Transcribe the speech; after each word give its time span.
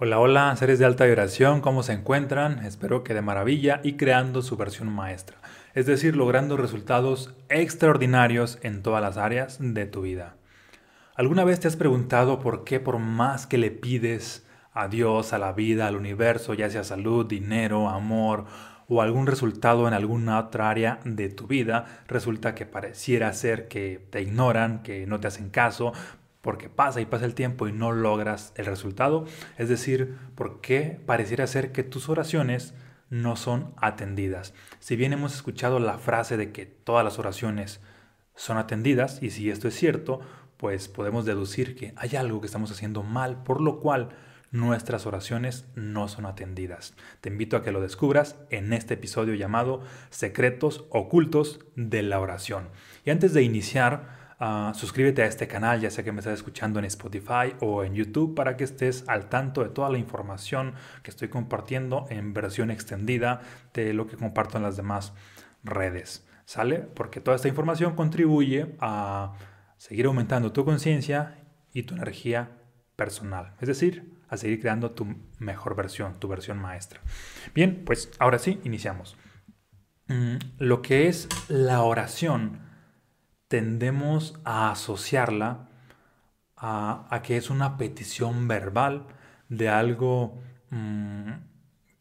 Hola, 0.00 0.20
hola, 0.20 0.54
seres 0.54 0.78
de 0.78 0.84
alta 0.84 1.06
vibración, 1.06 1.60
¿cómo 1.60 1.82
se 1.82 1.92
encuentran? 1.92 2.64
Espero 2.64 3.02
que 3.02 3.14
de 3.14 3.20
maravilla 3.20 3.80
y 3.82 3.94
creando 3.94 4.42
su 4.42 4.56
versión 4.56 4.88
maestra, 4.92 5.38
es 5.74 5.86
decir, 5.86 6.14
logrando 6.14 6.56
resultados 6.56 7.34
extraordinarios 7.48 8.60
en 8.62 8.84
todas 8.84 9.02
las 9.02 9.16
áreas 9.16 9.58
de 9.60 9.86
tu 9.86 10.02
vida. 10.02 10.36
¿Alguna 11.16 11.42
vez 11.42 11.58
te 11.58 11.66
has 11.66 11.74
preguntado 11.74 12.38
por 12.38 12.62
qué 12.62 12.78
por 12.78 13.00
más 13.00 13.48
que 13.48 13.58
le 13.58 13.72
pides 13.72 14.46
a 14.72 14.86
Dios, 14.86 15.32
a 15.32 15.38
la 15.38 15.52
vida, 15.52 15.88
al 15.88 15.96
universo, 15.96 16.54
ya 16.54 16.70
sea 16.70 16.84
salud, 16.84 17.26
dinero, 17.26 17.88
amor 17.88 18.44
o 18.86 19.02
algún 19.02 19.26
resultado 19.26 19.88
en 19.88 19.94
alguna 19.94 20.38
otra 20.38 20.70
área 20.70 21.00
de 21.04 21.28
tu 21.28 21.48
vida, 21.48 22.04
resulta 22.06 22.54
que 22.54 22.66
pareciera 22.66 23.32
ser 23.32 23.66
que 23.66 24.06
te 24.10 24.22
ignoran, 24.22 24.84
que 24.84 25.08
no 25.08 25.18
te 25.18 25.26
hacen 25.26 25.50
caso, 25.50 25.92
porque 26.48 26.70
pasa 26.70 27.02
y 27.02 27.04
pasa 27.04 27.26
el 27.26 27.34
tiempo 27.34 27.68
y 27.68 27.72
no 27.72 27.92
logras 27.92 28.54
el 28.56 28.64
resultado. 28.64 29.26
Es 29.58 29.68
decir, 29.68 30.16
porque 30.34 30.98
pareciera 31.04 31.46
ser 31.46 31.72
que 31.72 31.82
tus 31.82 32.08
oraciones 32.08 32.72
no 33.10 33.36
son 33.36 33.74
atendidas. 33.76 34.54
Si 34.78 34.96
bien 34.96 35.12
hemos 35.12 35.34
escuchado 35.34 35.78
la 35.78 35.98
frase 35.98 36.38
de 36.38 36.50
que 36.50 36.64
todas 36.64 37.04
las 37.04 37.18
oraciones 37.18 37.82
son 38.34 38.56
atendidas, 38.56 39.22
y 39.22 39.28
si 39.28 39.50
esto 39.50 39.68
es 39.68 39.74
cierto, 39.74 40.20
pues 40.56 40.88
podemos 40.88 41.26
deducir 41.26 41.76
que 41.76 41.92
hay 41.96 42.16
algo 42.16 42.40
que 42.40 42.46
estamos 42.46 42.70
haciendo 42.70 43.02
mal, 43.02 43.42
por 43.42 43.60
lo 43.60 43.78
cual 43.78 44.08
nuestras 44.50 45.04
oraciones 45.04 45.66
no 45.74 46.08
son 46.08 46.24
atendidas. 46.24 46.94
Te 47.20 47.28
invito 47.28 47.58
a 47.58 47.62
que 47.62 47.72
lo 47.72 47.82
descubras 47.82 48.36
en 48.48 48.72
este 48.72 48.94
episodio 48.94 49.34
llamado 49.34 49.82
Secretos 50.08 50.86
ocultos 50.88 51.60
de 51.76 52.00
la 52.00 52.18
oración. 52.20 52.70
Y 53.04 53.10
antes 53.10 53.34
de 53.34 53.42
iniciar, 53.42 54.16
Ah, 54.40 54.72
suscríbete 54.74 55.22
a 55.22 55.26
este 55.26 55.48
canal, 55.48 55.80
ya 55.80 55.90
sea 55.90 56.04
que 56.04 56.12
me 56.12 56.20
estás 56.20 56.34
escuchando 56.34 56.78
en 56.78 56.84
Spotify 56.84 57.54
o 57.60 57.82
en 57.82 57.94
YouTube, 57.94 58.36
para 58.36 58.56
que 58.56 58.62
estés 58.62 59.04
al 59.08 59.28
tanto 59.28 59.64
de 59.64 59.70
toda 59.70 59.90
la 59.90 59.98
información 59.98 60.74
que 61.02 61.10
estoy 61.10 61.28
compartiendo 61.28 62.06
en 62.08 62.32
versión 62.34 62.70
extendida 62.70 63.40
de 63.74 63.92
lo 63.92 64.06
que 64.06 64.16
comparto 64.16 64.56
en 64.56 64.62
las 64.62 64.76
demás 64.76 65.12
redes. 65.64 66.24
¿Sale? 66.44 66.78
Porque 66.78 67.20
toda 67.20 67.36
esta 67.36 67.48
información 67.48 67.94
contribuye 67.94 68.76
a 68.80 69.34
seguir 69.76 70.06
aumentando 70.06 70.52
tu 70.52 70.64
conciencia 70.64 71.44
y 71.74 71.82
tu 71.82 71.94
energía 71.94 72.52
personal. 72.96 73.54
Es 73.60 73.68
decir, 73.68 74.18
a 74.28 74.36
seguir 74.36 74.60
creando 74.60 74.92
tu 74.92 75.06
mejor 75.38 75.74
versión, 75.74 76.18
tu 76.18 76.28
versión 76.28 76.58
maestra. 76.58 77.00
Bien, 77.54 77.82
pues 77.84 78.10
ahora 78.18 78.38
sí, 78.38 78.60
iniciamos. 78.64 79.16
Mm, 80.06 80.36
lo 80.58 80.80
que 80.80 81.08
es 81.08 81.28
la 81.48 81.82
oración 81.82 82.67
tendemos 83.48 84.38
a 84.44 84.70
asociarla 84.70 85.68
a, 86.56 87.20
que 87.22 87.36
es 87.36 87.50
una 87.50 87.76
petición 87.78 88.48
verbal 88.48 89.06
de 89.48 89.68
algo 89.68 90.38
mm, 90.70 91.32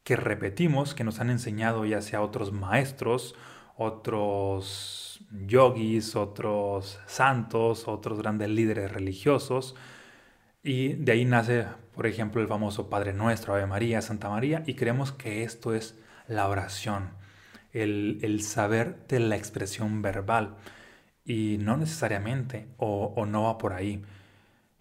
que 0.03 0.15
repetimos, 0.15 0.93
que 0.93 1.03
nos 1.03 1.19
han 1.19 1.29
enseñado 1.29 1.85
ya 1.85 2.01
sea 2.01 2.21
otros 2.21 2.51
maestros, 2.51 3.35
otros 3.77 5.19
yogis, 5.45 6.15
otros 6.15 6.99
santos, 7.05 7.87
otros 7.87 8.19
grandes 8.19 8.49
líderes 8.49 8.91
religiosos. 8.91 9.75
Y 10.63 10.93
de 10.93 11.11
ahí 11.13 11.25
nace, 11.25 11.67
por 11.95 12.07
ejemplo, 12.07 12.41
el 12.41 12.47
famoso 12.47 12.89
Padre 12.89 13.13
Nuestro, 13.13 13.53
Ave 13.53 13.67
María, 13.67 14.01
Santa 14.01 14.29
María, 14.29 14.63
y 14.65 14.73
creemos 14.73 15.11
que 15.11 15.43
esto 15.43 15.73
es 15.73 15.97
la 16.27 16.47
oración, 16.49 17.11
el, 17.73 18.19
el 18.23 18.41
saber 18.41 19.05
de 19.07 19.19
la 19.19 19.37
expresión 19.37 20.01
verbal 20.01 20.55
y 21.27 21.57
no 21.59 21.75
necesariamente 21.75 22.67
o, 22.77 23.25
no 23.27 23.43
va 23.43 23.57
por 23.57 23.73
ahí. 23.73 24.01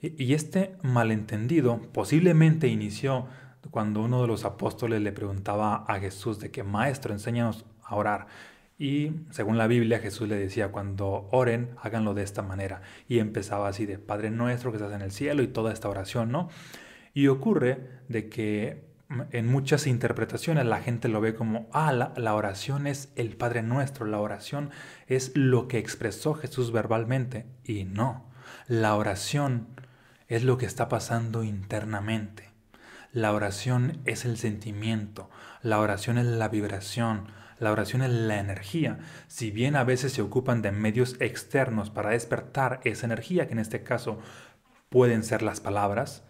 Y, 0.00 0.32
este 0.32 0.76
malentendido 0.82 1.80
posiblemente 1.92 2.68
inició 2.68 3.26
cuando 3.70 4.02
uno 4.02 4.22
de 4.22 4.28
los 4.28 4.44
apóstoles 4.44 5.02
le 5.02 5.10
preguntaba 5.10 5.84
a 5.88 5.98
Jesús 5.98 6.38
de 6.38 6.52
que 6.52 6.62
maestro, 6.62 7.12
enséñanos 7.12 7.64
a 7.82 7.96
orar. 7.96 8.28
Y 8.78 9.12
según 9.30 9.58
la 9.58 9.66
Biblia 9.66 9.98
Jesús 9.98 10.28
le 10.28 10.36
decía, 10.36 10.68
cuando 10.70 11.28
oren, 11.32 11.70
háganlo 11.82 12.14
de 12.14 12.22
esta 12.22 12.42
manera. 12.42 12.82
Y 13.08 13.18
empezaba 13.18 13.68
así 13.68 13.84
de 13.84 13.98
Padre 13.98 14.30
nuestro 14.30 14.70
que 14.70 14.76
estás 14.76 14.92
en 14.92 15.02
el 15.02 15.10
cielo 15.10 15.42
y 15.42 15.48
toda 15.48 15.72
esta 15.72 15.88
oración, 15.88 16.30
¿no? 16.30 16.48
Y 17.12 17.26
ocurre 17.26 17.80
de 18.08 18.28
que 18.28 18.85
en 19.30 19.46
muchas 19.46 19.86
interpretaciones 19.86 20.66
la 20.66 20.80
gente 20.80 21.08
lo 21.08 21.20
ve 21.20 21.34
como, 21.34 21.68
ah, 21.72 21.92
la, 21.92 22.34
oración 22.34 22.86
es 22.86 23.10
el 23.14 23.36
Padre 23.36 23.62
Nuestro, 23.62 24.04
la 24.04 24.18
oración 24.18 24.70
es 25.06 25.32
lo 25.36 25.68
que 25.68 25.78
expresó 25.78 26.34
Jesús 26.34 26.72
verbalmente. 26.72 27.46
Y 27.64 27.84
no, 27.84 28.28
la 28.66 28.96
oración 28.96 29.68
es 30.28 30.42
lo 30.42 30.58
que 30.58 30.66
está 30.66 30.88
pasando 30.88 31.44
internamente. 31.44 32.50
La 33.12 33.32
oración 33.32 34.00
es 34.04 34.24
el 34.24 34.36
sentimiento, 34.36 35.30
la 35.62 35.78
oración 35.78 36.18
es 36.18 36.26
la 36.26 36.48
vibración, 36.48 37.28
la 37.58 37.72
oración 37.72 38.02
es 38.02 38.10
la 38.10 38.38
energía. 38.38 38.98
Si 39.28 39.50
bien 39.50 39.76
a 39.76 39.84
veces 39.84 40.12
se 40.12 40.20
ocupan 40.20 40.62
de 40.62 40.72
medios 40.72 41.16
externos 41.20 41.90
para 41.90 42.10
despertar 42.10 42.80
esa 42.84 43.06
energía, 43.06 43.46
que 43.46 43.52
en 43.52 43.60
este 43.60 43.82
caso 43.82 44.18
pueden 44.90 45.22
ser 45.22 45.42
las 45.42 45.60
palabras, 45.60 46.24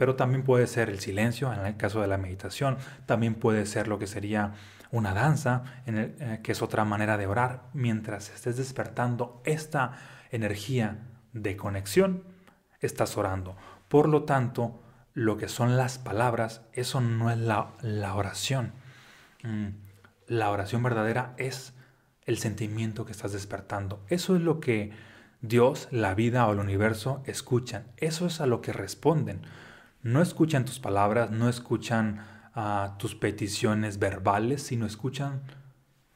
pero 0.00 0.16
también 0.16 0.44
puede 0.44 0.66
ser 0.66 0.88
el 0.88 0.98
silencio, 0.98 1.52
en 1.52 1.66
el 1.66 1.76
caso 1.76 2.00
de 2.00 2.06
la 2.06 2.16
meditación, 2.16 2.78
también 3.04 3.34
puede 3.34 3.66
ser 3.66 3.86
lo 3.86 3.98
que 3.98 4.06
sería 4.06 4.54
una 4.90 5.12
danza, 5.12 5.62
en 5.84 5.98
eh, 5.98 6.40
que 6.42 6.52
es 6.52 6.62
otra 6.62 6.86
manera 6.86 7.18
de 7.18 7.26
orar, 7.26 7.64
mientras 7.74 8.30
estés 8.30 8.56
despertando 8.56 9.42
esta 9.44 9.98
energía 10.30 11.00
de 11.34 11.54
conexión, 11.54 12.24
estás 12.80 13.18
orando. 13.18 13.58
Por 13.88 14.08
lo 14.08 14.22
tanto, 14.22 14.82
lo 15.12 15.36
que 15.36 15.48
son 15.48 15.76
las 15.76 15.98
palabras, 15.98 16.62
eso 16.72 17.02
no 17.02 17.30
es 17.30 17.36
la, 17.36 17.72
la 17.82 18.14
oración. 18.14 18.72
Mm, 19.42 19.68
la 20.28 20.50
oración 20.50 20.82
verdadera 20.82 21.34
es 21.36 21.74
el 22.24 22.38
sentimiento 22.38 23.04
que 23.04 23.12
estás 23.12 23.34
despertando. 23.34 24.02
Eso 24.08 24.34
es 24.34 24.40
lo 24.40 24.60
que 24.60 24.92
Dios, 25.42 25.88
la 25.90 26.14
vida 26.14 26.46
o 26.46 26.54
el 26.54 26.58
universo 26.58 27.22
escuchan. 27.26 27.84
Eso 27.98 28.24
es 28.24 28.40
a 28.40 28.46
lo 28.46 28.62
que 28.62 28.72
responden 28.72 29.42
no 30.02 30.22
escuchan 30.22 30.64
tus 30.64 30.80
palabras, 30.80 31.30
no 31.30 31.48
escuchan 31.48 32.24
ah, 32.54 32.96
tus 32.98 33.14
peticiones 33.14 33.98
verbales, 33.98 34.62
sino 34.62 34.86
escuchan 34.86 35.42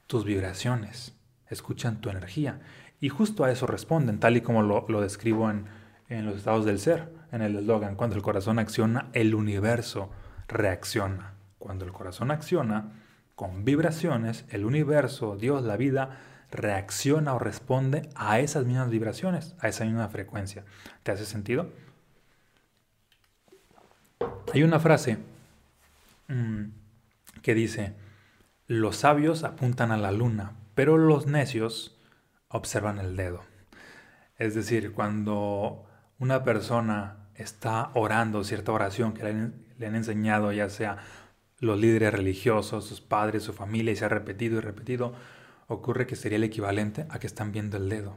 tus 0.07 0.25
vibraciones, 0.25 1.15
escuchan 1.49 2.01
tu 2.01 2.09
energía. 2.09 2.61
Y 2.99 3.09
justo 3.09 3.43
a 3.43 3.51
eso 3.51 3.67
responden, 3.67 4.19
tal 4.19 4.37
y 4.37 4.41
como 4.41 4.63
lo, 4.63 5.01
describo 5.01 5.49
en, 5.49 5.65
en, 6.09 6.25
los 6.25 6.37
estados 6.37 6.65
del 6.65 6.79
ser, 6.79 7.13
en 7.31 7.41
el 7.41 7.55
eslogan. 7.55 7.95
Cuando 7.95 8.15
el 8.15 8.21
corazón 8.21 8.59
acciona, 8.59 9.09
el 9.13 9.35
universo 9.35 10.09
reacciona. 10.47 11.33
Cuando 11.59 11.85
el 11.85 11.91
corazón 11.91 12.31
acciona 12.31 12.93
con 13.35 13.65
vibraciones, 13.65 14.45
el 14.49 14.65
universo, 14.65 15.35
Dios, 15.35 15.63
la 15.63 15.77
vida, 15.77 16.17
reacciona 16.51 17.33
o 17.33 17.39
responde 17.39 18.09
a 18.15 18.39
esas 18.39 18.65
mismas 18.65 18.89
vibraciones, 18.89 19.55
a 19.59 19.67
esa 19.67 19.83
misma 19.83 20.07
frecuencia. 20.07 20.63
¿Te 21.03 21.11
hace 21.11 21.25
sentido? 21.25 21.71
Hay 24.55 24.63
una 24.63 24.79
frase 24.79 25.17
mm, 26.29 26.67
que 27.41 27.53
dice, 27.53 27.93
los 28.67 28.95
sabios 28.95 29.43
apuntan 29.43 29.91
a 29.91 29.97
la 29.97 30.13
luna, 30.13 30.53
pero 30.75 30.97
los 30.97 31.27
necios 31.27 31.99
observan 32.47 32.97
el 32.97 33.17
dedo. 33.17 33.43
Es 34.37 34.55
decir, 34.55 34.93
cuando 34.93 35.85
una 36.19 36.45
persona 36.45 37.17
está 37.35 37.91
orando 37.95 38.45
cierta 38.45 38.71
oración 38.71 39.13
que 39.13 39.23
le 39.23 39.87
han, 39.87 39.95
enseñado 39.95 40.53
ya 40.53 40.69
sea 40.69 40.99
los 41.59 41.77
líderes 41.77 42.13
religiosos, 42.13 42.85
sus 42.85 43.01
padres, 43.01 43.43
su 43.43 43.51
familia, 43.51 43.91
y 43.91 43.97
se 43.97 44.05
ha 44.05 44.09
repetido 44.09 44.59
y 44.59 44.61
repetido, 44.61 45.15
ocurre 45.67 46.07
que 46.07 46.15
sería 46.15 46.37
el 46.37 46.45
equivalente 46.45 47.07
a 47.09 47.19
que 47.19 47.27
están 47.27 47.51
viendo 47.51 47.75
el 47.75 47.89
dedo. 47.89 48.15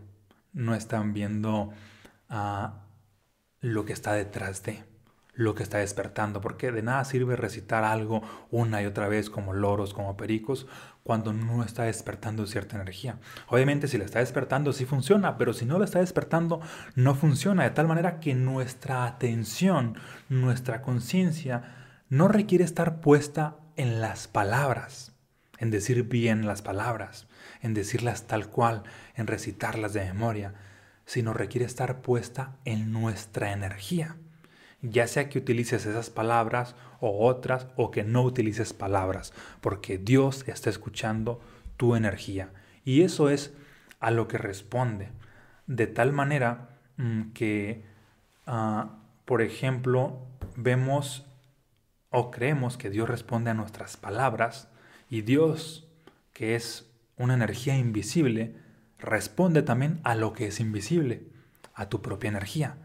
No 0.53 0.77
están 0.77 1.15
viendo 1.15 1.73
ah, 2.29 2.85
lo 3.61 3.85
que 3.85 3.93
está 3.93 4.13
detrás 4.13 4.63
de 4.63 4.85
lo 5.39 5.55
que 5.55 5.63
está 5.63 5.79
despertando, 5.79 6.41
porque 6.41 6.73
de 6.73 6.83
nada 6.83 7.05
sirve 7.05 7.37
recitar 7.37 7.85
algo 7.85 8.23
una 8.51 8.83
y 8.83 8.87
otra 8.87 9.07
vez 9.07 9.31
como 9.31 9.53
loros, 9.53 9.95
como 9.95 10.17
pericos, 10.17 10.67
cuando 11.05 11.33
no 11.33 11.63
está 11.63 11.85
despertando 11.85 12.45
cierta 12.45 12.75
energía. 12.75 13.21
Obviamente 13.47 13.87
si 13.87 13.99
la 13.99 14.05
está 14.05 14.19
despertando 14.19 14.73
sí 14.73 14.85
funciona, 14.85 15.39
pero 15.39 15.53
si 15.53 15.65
no 15.65 15.79
la 15.79 15.85
está 15.85 16.01
despertando 16.01 16.61
no 16.97 17.15
funciona, 17.15 17.63
de 17.63 17.71
tal 17.71 17.87
manera 17.87 18.19
que 18.19 18.35
nuestra 18.35 19.07
atención, 19.07 19.97
nuestra 20.29 20.83
conciencia 20.83 22.03
no 22.09 22.27
requiere 22.27 22.65
estar 22.65 23.01
puesta 23.01 23.59
en 23.77 24.01
las 24.01 24.27
palabras, 24.27 25.13
en 25.59 25.71
decir 25.71 26.03
bien 26.03 26.49
las 26.49 26.63
palabras, 26.63 27.29
en 27.63 27.75
decirlas 27.75 28.27
tal 28.27 28.49
cual, 28.49 28.83
en 29.15 29.29
recitarlas 29.29 29.93
de 29.93 30.05
memoria, 30.05 30.55
sino 31.05 31.33
requiere 31.33 31.65
estar 31.65 32.01
puesta 32.03 32.57
en 32.65 32.91
nuestra 32.91 33.53
energía 33.53 34.17
ya 34.83 35.07
sea 35.07 35.29
que 35.29 35.39
utilices 35.39 35.87
esas 35.87 36.11
palabras 36.11 36.77
o 37.01 37.27
otras 37.27 37.67
o 37.77 37.91
que 37.91 38.05
no 38.05 38.23
utilices 38.23 38.73
palabras, 38.73 39.33
porque 39.61 39.99
Dios 39.99 40.45
está 40.47 40.71
escuchando 40.71 41.41
tu 41.77 41.97
energía. 41.97 42.51
Y 42.85 43.03
eso 43.03 43.29
es 43.29 43.53
a 44.01 44.11
lo 44.11 44.29
que 44.29 44.39
responde. 44.39 45.09
De 45.67 45.87
tal 45.87 46.13
manera 46.13 46.71
mm, 46.97 47.33
que, 47.33 47.85
ah, 48.47 48.99
por 49.25 49.43
ejemplo, 49.43 50.27
vemos 50.57 51.27
o 52.11 52.31
creemos 52.31 52.77
que 52.77 52.91
Dios 52.91 53.09
responde 53.09 53.51
a 53.51 53.55
nuestras 53.55 53.97
palabras 53.97 54.69
y 55.11 55.23
Dios, 55.23 55.89
que 56.33 56.55
es 56.55 56.91
una 57.17 57.35
energía 57.35 57.77
invisible, 57.77 58.57
responde 58.99 59.63
también 59.63 60.01
a 60.05 60.15
lo 60.15 60.33
que 60.33 60.47
es 60.47 60.61
invisible, 60.61 61.27
a 61.75 61.89
tu 61.89 62.01
propia 62.01 62.29
energía, 62.29 62.77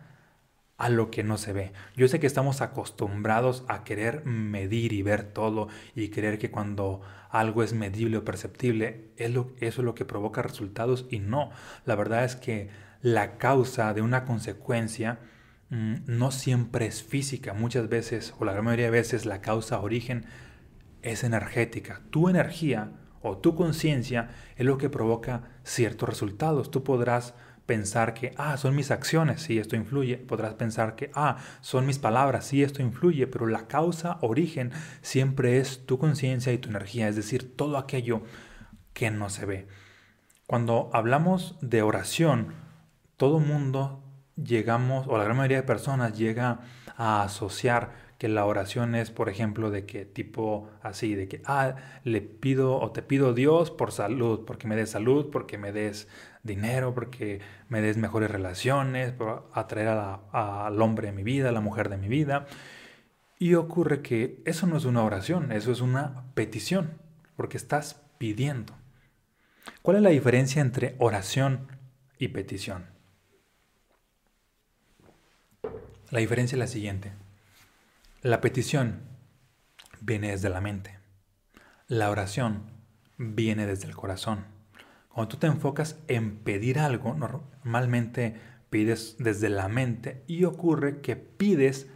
a 0.77 0.89
lo 0.89 1.11
que 1.11 1.23
no 1.23 1.37
se 1.37 1.53
ve. 1.53 1.71
Yo 1.95 2.07
sé 2.07 2.19
que 2.19 2.27
estamos 2.27 2.61
acostumbrados 2.61 3.63
a 3.67 3.83
querer 3.83 4.25
medir 4.25 4.93
y 4.93 5.01
ver 5.01 5.23
todo 5.23 5.67
y 5.95 6.09
creer 6.09 6.39
que 6.39 6.51
cuando 6.51 7.01
algo 7.29 7.63
es 7.63 7.73
medible 7.73 8.17
o 8.17 8.25
perceptible, 8.25 9.11
eso 9.17 9.53
es 9.59 9.77
lo 9.77 9.95
que 9.95 10.05
provoca 10.05 10.41
resultados 10.41 11.05
y 11.09 11.19
no. 11.19 11.51
La 11.85 11.95
verdad 11.95 12.23
es 12.25 12.35
que 12.35 12.69
la 13.01 13.37
causa 13.37 13.93
de 13.93 14.01
una 14.01 14.25
consecuencia 14.25 15.19
mm, 15.69 15.95
no 16.05 16.31
siempre 16.31 16.85
es 16.85 17.03
física. 17.03 17.53
Muchas 17.53 17.89
veces, 17.89 18.33
o 18.39 18.45
la 18.45 18.53
gran 18.53 18.65
mayoría 18.65 18.85
de 18.85 18.91
veces, 18.91 19.25
la 19.25 19.41
causa 19.41 19.79
origen 19.79 20.25
es 21.01 21.23
energética. 21.23 22.01
Tu 22.09 22.29
energía 22.29 22.91
o 23.21 23.37
tu 23.37 23.55
conciencia 23.55 24.29
es 24.55 24.65
lo 24.65 24.77
que 24.77 24.89
provoca 24.89 25.43
ciertos 25.63 26.09
resultados. 26.09 26.71
Tú 26.71 26.83
podrás 26.83 27.35
pensar 27.65 28.13
que, 28.13 28.33
ah, 28.37 28.57
son 28.57 28.75
mis 28.75 28.91
acciones, 28.91 29.41
sí, 29.41 29.57
esto 29.57 29.75
influye. 29.75 30.17
Podrás 30.17 30.53
pensar 30.55 30.95
que, 30.95 31.11
ah, 31.13 31.37
son 31.61 31.85
mis 31.85 31.99
palabras, 31.99 32.45
sí, 32.45 32.63
esto 32.63 32.81
influye. 32.81 33.27
Pero 33.27 33.47
la 33.47 33.67
causa, 33.67 34.17
origen, 34.21 34.71
siempre 35.01 35.59
es 35.59 35.85
tu 35.85 35.97
conciencia 35.97 36.53
y 36.53 36.57
tu 36.57 36.69
energía, 36.69 37.07
es 37.07 37.15
decir, 37.15 37.55
todo 37.55 37.77
aquello 37.77 38.23
que 38.93 39.11
no 39.11 39.29
se 39.29 39.45
ve. 39.45 39.67
Cuando 40.47 40.89
hablamos 40.93 41.57
de 41.61 41.81
oración, 41.81 42.53
todo 43.17 43.39
mundo 43.39 44.03
llegamos, 44.35 45.07
o 45.07 45.17
la 45.17 45.23
gran 45.23 45.37
mayoría 45.37 45.57
de 45.57 45.63
personas 45.63 46.17
llega 46.17 46.59
a 46.97 47.23
asociar 47.23 48.03
que 48.17 48.27
la 48.27 48.45
oración 48.45 48.95
es, 48.95 49.11
por 49.11 49.29
ejemplo, 49.29 49.69
de 49.69 49.85
que 49.85 50.05
tipo 50.05 50.69
así, 50.81 51.15
de 51.15 51.27
que, 51.27 51.41
ah, 51.45 51.75
le 52.03 52.21
pido 52.21 52.79
o 52.79 52.91
te 52.91 53.01
pido 53.01 53.33
Dios 53.33 53.71
por 53.71 53.91
salud, 53.91 54.45
porque 54.45 54.67
me 54.67 54.75
des 54.75 54.91
salud, 54.91 55.29
porque 55.31 55.57
me 55.57 55.71
des 55.71 56.07
dinero, 56.43 56.93
porque 56.93 57.41
me 57.69 57.81
des 57.81 57.97
mejores 57.97 58.29
relaciones, 58.29 59.13
por 59.13 59.49
atraer 59.53 59.87
al 59.87 60.81
hombre 60.81 61.07
de 61.07 61.13
mi 61.13 61.23
vida, 61.23 61.49
a 61.49 61.53
la 61.53 61.61
mujer 61.61 61.89
de 61.89 61.97
mi 61.97 62.07
vida. 62.07 62.45
Y 63.39 63.55
ocurre 63.55 64.01
que 64.01 64.41
eso 64.45 64.67
no 64.67 64.77
es 64.77 64.85
una 64.85 65.03
oración, 65.03 65.51
eso 65.51 65.71
es 65.71 65.81
una 65.81 66.25
petición, 66.33 66.99
porque 67.35 67.57
estás 67.57 68.01
pidiendo. 68.17 68.75
¿Cuál 69.81 69.97
es 69.97 70.03
la 70.03 70.09
diferencia 70.09 70.61
entre 70.61 70.95
oración 70.99 71.67
y 72.17 72.29
petición? 72.29 72.85
La 76.09 76.19
diferencia 76.19 76.55
es 76.55 76.59
la 76.59 76.67
siguiente. 76.67 77.11
La 78.21 78.39
petición 78.39 79.01
viene 79.99 80.31
desde 80.31 80.49
la 80.49 80.61
mente. 80.61 80.99
La 81.87 82.09
oración 82.09 82.69
viene 83.17 83.65
desde 83.65 83.87
el 83.87 83.95
corazón. 83.95 84.52
Cuando 85.13 85.29
tú 85.29 85.37
te 85.37 85.47
enfocas 85.47 85.97
en 86.07 86.37
pedir 86.37 86.79
algo, 86.79 87.13
normalmente 87.13 88.35
pides 88.71 89.15
desde 89.19 89.49
la 89.49 89.67
mente 89.67 90.23
y 90.25 90.45
ocurre 90.45 91.01
que 91.01 91.15
pides 91.15 91.87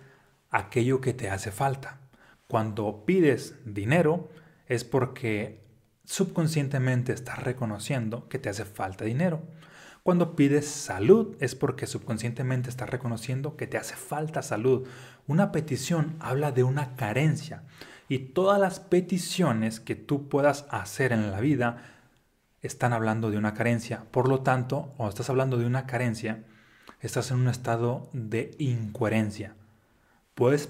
aquello 0.52 1.02
que 1.02 1.14
te 1.14 1.32
hace 1.32 1.52
falta. 1.52 2.00
Cuando 2.48 3.06
pides 3.06 3.56
dinero 3.66 4.30
es 4.68 4.84
porque 4.84 5.66
subconscientemente 6.06 7.12
estás 7.12 7.42
reconociendo 7.42 8.30
que 8.30 8.38
te 8.38 8.50
hace 8.50 8.66
falta 8.66 9.04
dinero. 9.04 9.42
Cuando 10.04 10.36
pides 10.36 10.68
salud 10.68 11.36
es 11.40 11.56
porque 11.56 11.88
subconscientemente 11.88 12.70
estás 12.70 12.90
reconociendo 12.90 13.58
que 13.58 13.66
te 13.66 13.78
hace 13.78 13.96
falta 13.96 14.44
salud. 14.44 14.88
Una 15.26 15.52
petición 15.52 16.16
habla 16.20 16.52
de 16.52 16.64
una 16.64 16.96
carencia 16.96 17.64
y 18.08 18.20
todas 18.20 18.60
las 18.60 18.80
peticiones 18.80 19.80
que 19.80 19.96
tú 19.96 20.30
puedas 20.30 20.68
hacer 20.70 21.12
en 21.12 21.32
la 21.32 21.42
vida 21.42 21.97
están 22.62 22.94
hablando 22.94 23.32
de 23.32 23.38
una 23.38 23.54
carencia. 23.54 24.06
Por 24.12 24.28
lo 24.28 24.42
tanto, 24.42 24.94
cuando 24.98 25.10
estás 25.10 25.30
hablando 25.30 25.58
de 25.58 25.66
una 25.66 25.86
carencia, 25.86 26.44
estás 27.02 27.32
en 27.32 27.38
un 27.38 27.48
estado 27.48 28.10
de 28.14 28.56
incoherencia. 28.58 29.56
Puedes 30.36 30.70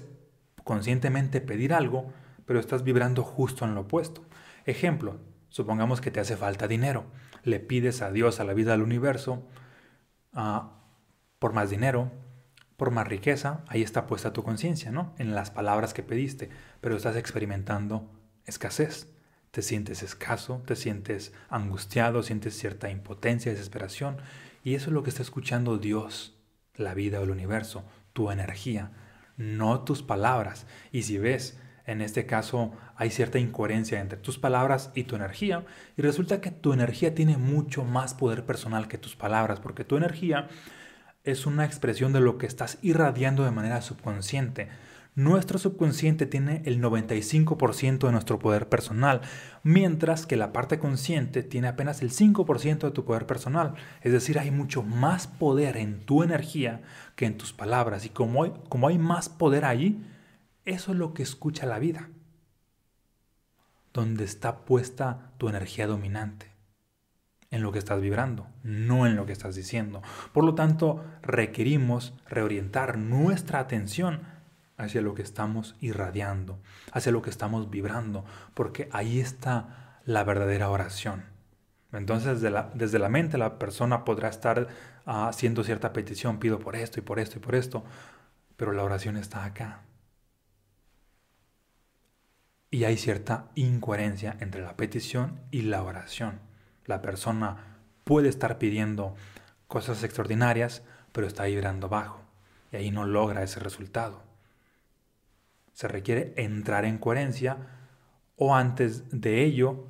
conscientemente 0.64 1.40
pedir 1.40 1.72
algo, 1.72 2.12
pero 2.46 2.60
estás 2.60 2.84
vibrando 2.84 3.22
justo 3.22 3.64
en 3.64 3.74
lo 3.74 3.82
opuesto. 3.82 4.22
Ejemplo, 4.66 5.18
supongamos 5.48 6.00
que 6.00 6.10
te 6.10 6.20
hace 6.20 6.36
falta 6.36 6.68
dinero 6.68 7.06
le 7.48 7.60
pides 7.60 8.02
a 8.02 8.10
Dios, 8.10 8.40
a 8.40 8.44
la 8.44 8.54
vida, 8.54 8.74
al 8.74 8.82
universo, 8.82 9.46
uh, 10.34 10.68
por 11.38 11.52
más 11.52 11.70
dinero, 11.70 12.10
por 12.76 12.90
más 12.90 13.08
riqueza, 13.08 13.64
ahí 13.66 13.82
está 13.82 14.06
puesta 14.06 14.32
tu 14.32 14.44
conciencia, 14.44 14.90
¿no? 14.90 15.14
En 15.18 15.34
las 15.34 15.50
palabras 15.50 15.94
que 15.94 16.02
pediste, 16.02 16.50
pero 16.80 16.96
estás 16.96 17.16
experimentando 17.16 18.08
escasez. 18.44 19.08
Te 19.58 19.62
sientes 19.62 20.04
escaso, 20.04 20.62
te 20.66 20.76
sientes 20.76 21.32
angustiado, 21.48 22.22
sientes 22.22 22.56
cierta 22.56 22.90
impotencia, 22.90 23.50
desesperación, 23.50 24.18
y 24.62 24.76
eso 24.76 24.90
es 24.90 24.92
lo 24.92 25.02
que 25.02 25.10
está 25.10 25.22
escuchando 25.22 25.78
Dios, 25.78 26.38
la 26.76 26.94
vida 26.94 27.18
o 27.18 27.24
el 27.24 27.30
universo, 27.30 27.84
tu 28.12 28.30
energía, 28.30 28.92
no 29.36 29.80
tus 29.80 30.04
palabras. 30.04 30.68
Y 30.92 31.02
si 31.02 31.18
ves 31.18 31.58
en 31.86 32.02
este 32.02 32.24
caso 32.24 32.70
hay 32.94 33.10
cierta 33.10 33.40
incoherencia 33.40 34.00
entre 34.00 34.20
tus 34.20 34.38
palabras 34.38 34.92
y 34.94 35.02
tu 35.02 35.16
energía 35.16 35.66
y 35.96 36.02
resulta 36.02 36.40
que 36.40 36.52
tu 36.52 36.72
energía 36.72 37.16
tiene 37.16 37.36
mucho 37.36 37.82
más 37.82 38.14
poder 38.14 38.46
personal 38.46 38.86
que 38.86 38.96
tus 38.96 39.16
palabras 39.16 39.58
porque 39.58 39.82
tu 39.82 39.96
energía 39.96 40.46
es 41.24 41.46
una 41.46 41.64
expresión 41.64 42.12
de 42.12 42.20
lo 42.20 42.38
que 42.38 42.46
estás 42.46 42.78
irradiando 42.80 43.42
de 43.42 43.50
manera 43.50 43.82
subconsciente. 43.82 44.68
Nuestro 45.18 45.58
subconsciente 45.58 46.26
tiene 46.26 46.62
el 46.64 46.80
95% 46.80 48.06
de 48.06 48.12
nuestro 48.12 48.38
poder 48.38 48.68
personal, 48.68 49.20
mientras 49.64 50.26
que 50.26 50.36
la 50.36 50.52
parte 50.52 50.78
consciente 50.78 51.42
tiene 51.42 51.66
apenas 51.66 52.02
el 52.02 52.12
5% 52.12 52.78
de 52.78 52.90
tu 52.92 53.04
poder 53.04 53.26
personal. 53.26 53.74
Es 54.02 54.12
decir, 54.12 54.38
hay 54.38 54.52
mucho 54.52 54.84
más 54.84 55.26
poder 55.26 55.76
en 55.76 55.98
tu 56.06 56.22
energía 56.22 56.82
que 57.16 57.26
en 57.26 57.36
tus 57.36 57.52
palabras. 57.52 58.06
Y 58.06 58.10
como 58.10 58.44
hay, 58.44 58.98
más 58.98 59.28
poder 59.28 59.64
ahí, 59.64 60.06
eso 60.64 60.92
es 60.92 60.98
lo 60.98 61.14
que 61.14 61.24
escucha 61.24 61.66
la 61.66 61.80
vida, 61.80 62.10
donde 63.92 64.22
está 64.22 64.58
puesta 64.58 65.32
tu 65.36 65.48
energía 65.48 65.88
dominante, 65.88 66.52
en 67.50 67.62
lo 67.62 67.72
que 67.72 67.80
estás 67.80 68.00
vibrando, 68.00 68.46
no 68.62 69.04
en 69.04 69.16
lo 69.16 69.26
que 69.26 69.32
estás 69.32 69.56
diciendo. 69.56 70.00
Por 70.32 70.44
lo 70.44 70.54
tanto, 70.54 71.04
requerimos 71.22 72.14
reorientar 72.28 72.98
nuestra 72.98 73.58
atención 73.58 74.37
hacia 74.78 75.02
lo 75.02 75.14
que 75.14 75.22
estamos 75.22 75.76
irradiando, 75.80 76.58
hacia 76.92 77.12
lo 77.12 77.20
que 77.20 77.30
estamos 77.30 77.68
vibrando, 77.68 78.24
porque 78.54 78.88
ahí 78.92 79.20
está 79.20 80.00
la 80.04 80.24
verdadera 80.24 80.70
oración. 80.70 81.24
Entonces, 81.92 82.40
desde 82.40 82.50
la, 82.50 82.70
desde 82.74 82.98
la 82.98 83.08
mente 83.08 83.36
la 83.36 83.58
persona 83.58 84.04
podrá 84.04 84.28
estar 84.28 84.68
ah, 85.04 85.28
haciendo 85.28 85.64
cierta 85.64 85.92
petición, 85.92 86.38
pido 86.38 86.58
por 86.58 86.76
esto 86.76 87.00
y 87.00 87.02
por 87.02 87.18
esto 87.18 87.38
y 87.38 87.42
por 87.42 87.54
esto, 87.54 87.84
pero 88.56 88.72
la 88.72 88.84
oración 88.84 89.16
está 89.16 89.44
acá, 89.44 89.82
y 92.70 92.84
hay 92.84 92.96
cierta 92.96 93.48
incoherencia 93.54 94.36
entre 94.40 94.62
la 94.62 94.76
petición 94.76 95.40
y 95.50 95.62
la 95.62 95.82
oración. 95.82 96.40
La 96.84 97.00
persona 97.00 97.78
puede 98.04 98.28
estar 98.28 98.58
pidiendo 98.58 99.14
cosas 99.66 100.02
extraordinarias, 100.02 100.82
pero 101.12 101.26
está 101.26 101.44
vibrando 101.44 101.88
bajo 101.88 102.20
y 102.72 102.76
ahí 102.76 102.90
no 102.90 103.06
logra 103.06 103.42
ese 103.42 103.60
resultado. 103.60 104.27
Se 105.78 105.86
requiere 105.86 106.34
entrar 106.36 106.84
en 106.84 106.98
coherencia 106.98 107.56
o 108.34 108.56
antes 108.56 109.04
de 109.12 109.44
ello 109.44 109.86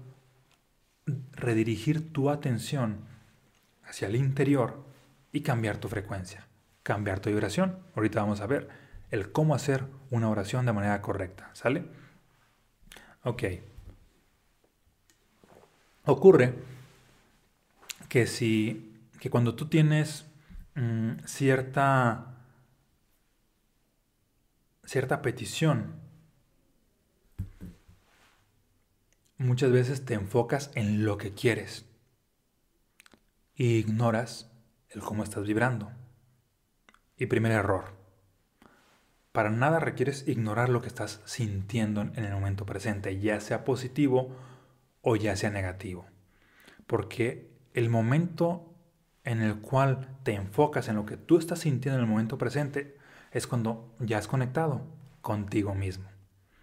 redirigir 1.32 2.12
tu 2.12 2.28
atención 2.28 3.06
hacia 3.84 4.06
el 4.06 4.14
interior 4.14 4.84
y 5.32 5.40
cambiar 5.40 5.78
tu 5.78 5.88
frecuencia, 5.88 6.46
cambiar 6.82 7.20
tu 7.20 7.30
vibración. 7.30 7.78
Ahorita 7.96 8.20
vamos 8.20 8.42
a 8.42 8.46
ver 8.46 8.68
el 9.10 9.32
cómo 9.32 9.54
hacer 9.54 9.86
una 10.10 10.28
oración 10.28 10.66
de 10.66 10.74
manera 10.74 11.00
correcta, 11.00 11.48
¿sale? 11.54 11.86
Ok. 13.24 13.44
Ocurre 16.04 16.52
que 18.10 18.26
si 18.26 18.94
que 19.18 19.30
cuando 19.30 19.54
tú 19.54 19.68
tienes 19.68 20.26
mm, 20.74 21.20
cierta 21.24 22.37
cierta 24.88 25.20
petición 25.20 26.00
muchas 29.36 29.70
veces 29.70 30.06
te 30.06 30.14
enfocas 30.14 30.70
en 30.74 31.04
lo 31.04 31.18
que 31.18 31.34
quieres 31.34 31.84
y 33.54 33.76
ignoras 33.76 34.50
el 34.88 35.02
cómo 35.02 35.24
estás 35.24 35.44
vibrando. 35.46 35.92
Y 37.18 37.26
primer 37.26 37.52
error. 37.52 37.98
Para 39.32 39.50
nada 39.50 39.78
requieres 39.78 40.26
ignorar 40.26 40.70
lo 40.70 40.80
que 40.80 40.88
estás 40.88 41.20
sintiendo 41.26 42.00
en 42.00 42.24
el 42.24 42.32
momento 42.32 42.64
presente, 42.64 43.20
ya 43.20 43.40
sea 43.40 43.64
positivo 43.64 44.34
o 45.02 45.16
ya 45.16 45.36
sea 45.36 45.50
negativo. 45.50 46.06
Porque 46.86 47.50
el 47.74 47.90
momento 47.90 48.74
en 49.24 49.42
el 49.42 49.60
cual 49.60 50.16
te 50.22 50.32
enfocas 50.32 50.88
en 50.88 50.96
lo 50.96 51.04
que 51.04 51.18
tú 51.18 51.36
estás 51.36 51.58
sintiendo 51.58 51.98
en 51.98 52.04
el 52.06 52.10
momento 52.10 52.38
presente 52.38 52.96
es 53.32 53.46
cuando 53.46 53.94
ya 54.00 54.18
has 54.18 54.28
conectado 54.28 54.82
contigo 55.20 55.74
mismo. 55.74 56.08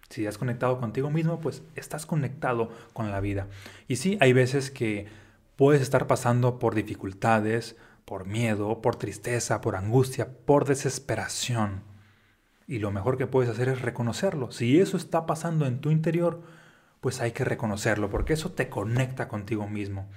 Si 0.08 0.26
has 0.26 0.38
conectado 0.38 0.78
contigo 0.78 1.10
mismo, 1.10 1.40
pues 1.40 1.62
estás 1.74 2.06
conectado 2.06 2.70
con 2.92 3.10
la 3.10 3.20
vida. 3.20 3.48
Y 3.88 3.96
sí, 3.96 4.18
hay 4.20 4.32
veces 4.32 4.70
que 4.70 5.06
puedes 5.56 5.82
estar 5.82 6.06
pasando 6.06 6.58
por 6.58 6.74
dificultades, 6.74 7.76
por 8.04 8.24
miedo, 8.24 8.80
por 8.82 8.96
tristeza, 8.96 9.60
por 9.60 9.74
angustia, 9.74 10.28
por 10.46 10.64
desesperación. 10.64 11.82
Y 12.68 12.78
lo 12.78 12.92
mejor 12.92 13.18
que 13.18 13.26
puedes 13.26 13.50
hacer 13.50 13.68
es 13.68 13.82
reconocerlo. 13.82 14.52
Si 14.52 14.80
eso 14.80 14.96
está 14.96 15.26
pasando 15.26 15.66
en 15.66 15.80
tu 15.80 15.90
interior, 15.90 16.42
pues 17.00 17.20
hay 17.20 17.32
que 17.32 17.44
reconocerlo, 17.44 18.10
porque 18.10 18.32
eso 18.32 18.52
te 18.52 18.68
conecta 18.68 19.28
contigo 19.28 19.68
mismo. 19.68 20.08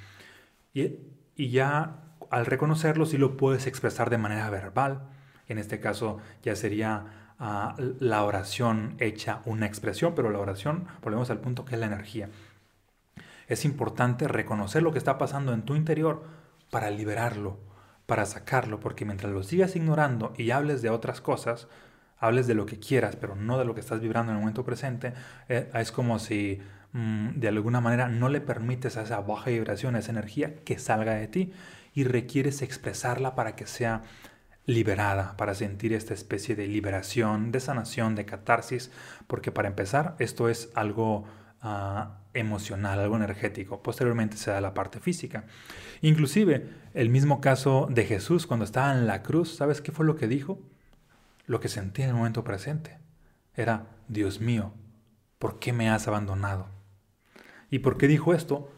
Y, 0.73 0.97
y 1.35 1.49
ya 1.49 2.03
al 2.29 2.45
reconocerlo, 2.45 3.05
sí 3.05 3.17
lo 3.17 3.37
puedes 3.37 3.65
expresar 3.65 4.09
de 4.09 4.17
manera 4.19 4.49
verbal. 4.49 5.09
En 5.49 5.57
este 5.57 5.81
caso 5.81 6.19
ya 6.41 6.55
sería 6.55 7.33
ah, 7.39 7.75
la 7.77 8.23
oración 8.23 8.95
hecha 8.99 9.41
una 9.45 9.65
expresión, 9.65 10.13
pero 10.15 10.29
la 10.29 10.39
oración, 10.39 10.87
volvemos 11.01 11.29
al 11.29 11.39
punto 11.39 11.65
que 11.65 11.75
es 11.75 11.79
la 11.81 11.87
energía. 11.87 12.29
Es 13.47 13.65
importante 13.65 14.27
reconocer 14.27 14.83
lo 14.83 14.91
que 14.91 14.99
está 14.99 15.17
pasando 15.17 15.53
en 15.53 15.63
tu 15.63 15.75
interior 15.75 16.23
para 16.69 16.91
liberarlo, 16.91 17.57
para 18.05 18.25
sacarlo, 18.25 18.79
porque 18.79 19.05
mientras 19.05 19.33
lo 19.33 19.43
sigas 19.43 19.75
ignorando 19.75 20.33
y 20.37 20.51
hables 20.51 20.81
de 20.81 20.91
otras 20.91 21.19
cosas, 21.19 21.67
hables 22.19 22.47
de 22.47 22.53
lo 22.53 22.65
que 22.65 22.79
quieras, 22.79 23.15
pero 23.15 23.35
no 23.35 23.57
de 23.57 23.65
lo 23.65 23.73
que 23.73 23.79
estás 23.79 24.01
vibrando 24.01 24.31
en 24.31 24.37
el 24.37 24.41
momento 24.41 24.63
presente, 24.63 25.13
eh, 25.47 25.69
es 25.73 25.91
como 25.91 26.19
si 26.19 26.59
mm, 26.93 27.39
de 27.39 27.47
alguna 27.47 27.81
manera 27.81 28.07
no 28.07 28.29
le 28.29 28.41
permites 28.41 28.97
a 28.97 29.03
esa 29.03 29.21
baja 29.21 29.49
vibración, 29.49 29.95
a 29.95 29.99
esa 29.99 30.11
energía 30.11 30.55
que 30.63 30.77
salga 30.77 31.15
de 31.15 31.27
ti 31.27 31.53
y 31.93 32.03
requieres 32.03 32.61
expresarla 32.61 33.35
para 33.35 33.55
que 33.55 33.65
sea 33.65 34.03
liberada, 34.69 35.35
para 35.35 35.55
sentir 35.55 35.93
esta 35.93 36.13
especie 36.13 36.55
de 36.55 36.67
liberación, 36.67 37.51
de 37.51 37.59
sanación, 37.59 38.13
de 38.13 38.25
catarsis, 38.25 38.91
porque 39.25 39.51
para 39.51 39.67
empezar 39.67 40.15
esto 40.19 40.47
es 40.47 40.69
algo 40.75 41.25
ah, 41.61 42.19
emocional, 42.35 42.99
algo 42.99 43.15
energético. 43.15 43.81
Posteriormente 43.81 44.37
se 44.37 44.51
da 44.51 44.61
la 44.61 44.75
parte 44.75 44.99
física. 44.99 45.45
Inclusive 46.01 46.69
el 46.93 47.09
mismo 47.09 47.41
caso 47.41 47.87
de 47.89 48.05
Jesús 48.05 48.45
cuando 48.45 48.63
estaba 48.63 48.93
en 48.93 49.07
la 49.07 49.23
cruz, 49.23 49.55
¿sabes 49.55 49.81
qué 49.81 49.91
fue 49.91 50.05
lo 50.05 50.15
que 50.15 50.27
dijo? 50.27 50.59
Lo 51.47 51.59
que 51.59 51.67
sentía 51.67 52.05
en 52.05 52.11
el 52.11 52.17
momento 52.17 52.43
presente. 52.43 52.99
Era, 53.55 53.87
Dios 54.07 54.39
mío, 54.39 54.73
¿por 55.39 55.57
qué 55.57 55.73
me 55.73 55.89
has 55.89 56.07
abandonado? 56.07 56.67
¿Y 57.71 57.79
por 57.79 57.97
qué 57.97 58.07
dijo 58.07 58.35
esto? 58.35 58.71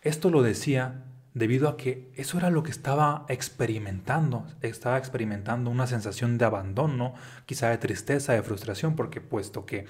Esto 0.00 0.30
lo 0.30 0.42
decía 0.42 1.04
debido 1.34 1.68
a 1.68 1.76
que 1.76 2.10
eso 2.14 2.38
era 2.38 2.50
lo 2.50 2.62
que 2.62 2.70
estaba 2.70 3.24
experimentando. 3.28 4.46
Estaba 4.60 4.98
experimentando 4.98 5.70
una 5.70 5.86
sensación 5.86 6.38
de 6.38 6.44
abandono, 6.44 7.14
quizá 7.46 7.70
de 7.70 7.78
tristeza, 7.78 8.32
de 8.32 8.42
frustración, 8.42 8.96
porque 8.96 9.20
puesto 9.20 9.66
que 9.66 9.86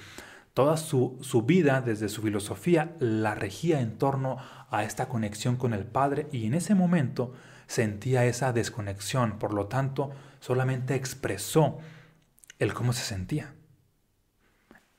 Toda 0.54 0.76
su, 0.76 1.44
vida, 1.46 1.80
desde 1.80 2.10
su 2.10 2.20
filosofía, 2.20 2.94
la 2.98 3.34
regía 3.34 3.80
en 3.80 3.96
torno 3.96 4.36
a 4.70 4.84
esta 4.84 5.08
conexión 5.08 5.56
con 5.56 5.72
el 5.72 5.86
Padre 5.86 6.28
y 6.30 6.46
en 6.46 6.52
ese 6.52 6.74
momento 6.74 7.32
sentía 7.66 8.26
esa 8.26 8.52
desconexión, 8.52 9.38
por 9.38 9.54
lo 9.54 9.68
tanto 9.68 10.10
solamente 10.40 10.94
expresó 10.94 11.78
el 12.58 12.74
cómo 12.74 12.92
se 12.92 13.02
sentía. 13.02 13.54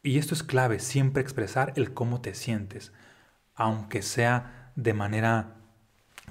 Y 0.01 0.17
esto 0.17 0.33
es 0.33 0.41
clave, 0.41 0.79
siempre 0.79 1.21
expresar 1.21 1.71
el 1.75 1.93
cómo 1.93 2.19
te 2.19 2.33
sientes, 2.33 2.91
aunque 3.53 4.01
sea 4.01 4.71
de 4.75 4.93
manera 4.93 5.57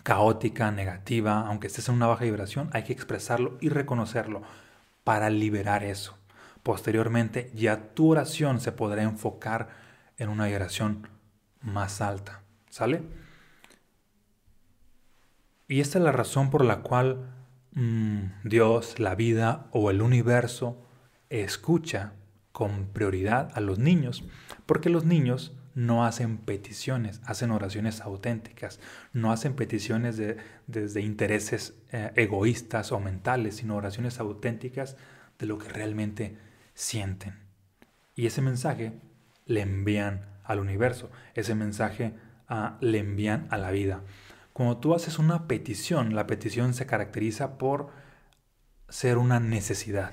caótica, 0.02 0.70
negativa, 0.70 1.46
aunque 1.46 1.66
estés 1.66 1.88
en 1.88 1.96
una 1.96 2.06
baja 2.06 2.24
vibración, 2.24 2.70
hay 2.72 2.84
que 2.84 2.92
expresarlo 2.92 3.58
y 3.60 3.68
reconocerlo 3.68 4.42
para 5.04 5.30
liberar 5.30 5.84
eso. 5.84 6.16
Posteriormente 6.62 7.50
ya 7.54 7.94
tu 7.94 8.10
oración 8.10 8.60
se 8.60 8.72
podrá 8.72 9.02
enfocar 9.02 9.68
en 10.18 10.28
una 10.28 10.46
vibración 10.46 11.08
más 11.60 12.00
alta. 12.00 12.42
¿Sale? 12.70 13.02
Y 15.68 15.80
esta 15.80 15.98
es 15.98 16.04
la 16.04 16.12
razón 16.12 16.50
por 16.50 16.64
la 16.64 16.80
cual 16.80 17.30
mm, 17.72 18.24
Dios, 18.44 18.98
la 18.98 19.14
vida 19.14 19.66
o 19.72 19.90
el 19.90 20.02
universo 20.02 20.86
escucha 21.30 22.12
con 22.52 22.86
prioridad 22.92 23.50
a 23.54 23.60
los 23.60 23.78
niños, 23.78 24.24
porque 24.66 24.90
los 24.90 25.04
niños 25.04 25.52
no 25.74 26.04
hacen 26.04 26.38
peticiones, 26.38 27.20
hacen 27.24 27.50
oraciones 27.50 28.00
auténticas, 28.00 28.80
no 29.12 29.32
hacen 29.32 29.54
peticiones 29.54 30.16
de, 30.16 30.36
desde 30.66 31.00
intereses 31.00 31.74
eh, 31.92 32.12
egoístas 32.16 32.92
o 32.92 33.00
mentales, 33.00 33.56
sino 33.56 33.76
oraciones 33.76 34.20
auténticas 34.20 34.96
de 35.38 35.46
lo 35.46 35.58
que 35.58 35.68
realmente 35.68 36.36
sienten. 36.74 37.38
Y 38.14 38.26
ese 38.26 38.42
mensaje 38.42 38.92
le 39.46 39.62
envían 39.62 40.26
al 40.44 40.58
universo, 40.58 41.10
ese 41.34 41.54
mensaje 41.54 42.14
ah, 42.48 42.76
le 42.80 42.98
envían 42.98 43.46
a 43.50 43.58
la 43.58 43.70
vida. 43.70 44.02
Cuando 44.52 44.78
tú 44.78 44.94
haces 44.94 45.18
una 45.18 45.48
petición, 45.48 46.14
la 46.14 46.26
petición 46.26 46.74
se 46.74 46.86
caracteriza 46.86 47.56
por 47.56 47.90
ser 48.88 49.16
una 49.16 49.40
necesidad. 49.40 50.12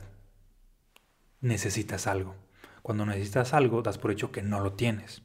Necesitas 1.41 2.07
algo. 2.07 2.35
Cuando 2.81 3.05
necesitas 3.05 3.53
algo, 3.53 3.81
das 3.81 3.97
por 3.97 4.11
hecho 4.11 4.31
que 4.31 4.41
no 4.41 4.61
lo 4.61 4.73
tienes. 4.73 5.23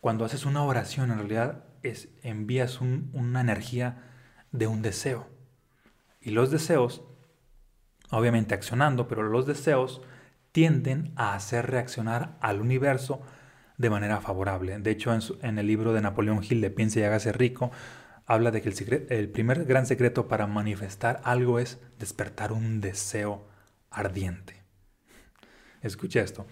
Cuando 0.00 0.24
haces 0.24 0.46
una 0.46 0.62
oración, 0.64 1.10
en 1.10 1.18
realidad 1.18 1.64
es, 1.82 2.08
envías 2.22 2.80
una 2.80 3.40
energía 3.40 4.02
de 4.52 4.66
un 4.66 4.82
deseo. 4.82 5.28
Y 6.20 6.30
los 6.30 6.50
deseos, 6.50 7.02
obviamente 8.10 8.54
accionando, 8.54 9.08
pero 9.08 9.22
los 9.22 9.46
deseos 9.46 10.02
tienden 10.52 11.12
a 11.16 11.34
hacer 11.34 11.70
reaccionar 11.70 12.36
al 12.40 12.60
universo 12.60 13.22
de 13.78 13.90
manera 13.90 14.20
favorable. 14.20 14.78
De 14.78 14.90
hecho, 14.90 15.16
en, 15.42 15.58
el 15.58 15.66
libro 15.66 15.92
de 15.92 16.02
Napoleón 16.02 16.44
Hill 16.48 16.60
de 16.60 16.70
Piense 16.70 17.00
y 17.00 17.04
hágase 17.04 17.32
rico, 17.32 17.70
habla 18.26 18.50
de 18.50 18.60
que 18.60 18.68
el, 18.68 19.06
el 19.08 19.28
primer 19.30 19.64
gran 19.64 19.86
secreto 19.86 20.28
para 20.28 20.46
manifestar 20.46 21.20
algo 21.24 21.58
es 21.58 21.80
despertar 21.98 22.52
un 22.52 22.80
deseo 22.80 23.48
ardiente. 23.90 24.62
Escucha 25.82 26.20
esto, 26.20 26.46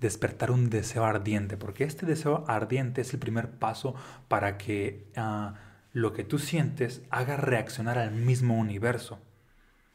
despertar 0.00 0.50
un 0.50 0.70
deseo 0.70 1.04
ardiente, 1.04 1.56
porque 1.56 1.84
este 1.84 2.06
deseo 2.06 2.44
ardiente 2.46 3.00
es 3.00 3.12
el 3.12 3.18
primer 3.18 3.50
paso 3.50 3.94
para 4.28 4.58
que 4.58 5.10
ah, 5.16 5.54
lo 5.92 6.12
que 6.12 6.24
tú 6.24 6.38
sientes 6.38 7.02
haga 7.10 7.36
reaccionar 7.36 7.98
al 7.98 8.12
mismo 8.12 8.56
universo. 8.58 9.18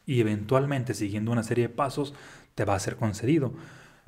Y 0.05 0.19
eventualmente, 0.19 0.93
siguiendo 0.93 1.31
una 1.31 1.43
serie 1.43 1.67
de 1.67 1.74
pasos, 1.74 2.13
te 2.55 2.65
va 2.65 2.75
a 2.75 2.79
ser 2.79 2.98
concedido. 2.98 3.53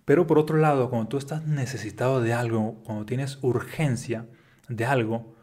Pero 0.04 0.28
por 0.28 0.38
otro 0.38 0.58
lado, 0.58 0.90
cuando 0.90 1.08
tú 1.08 1.18
estás 1.18 1.46
necesitado 1.46 2.22
de 2.22 2.34
algo, 2.34 2.76
cuando 2.84 3.06
tienes 3.06 3.40
urgencia 3.42 4.28
de 4.68 4.86
algo, 4.86 5.36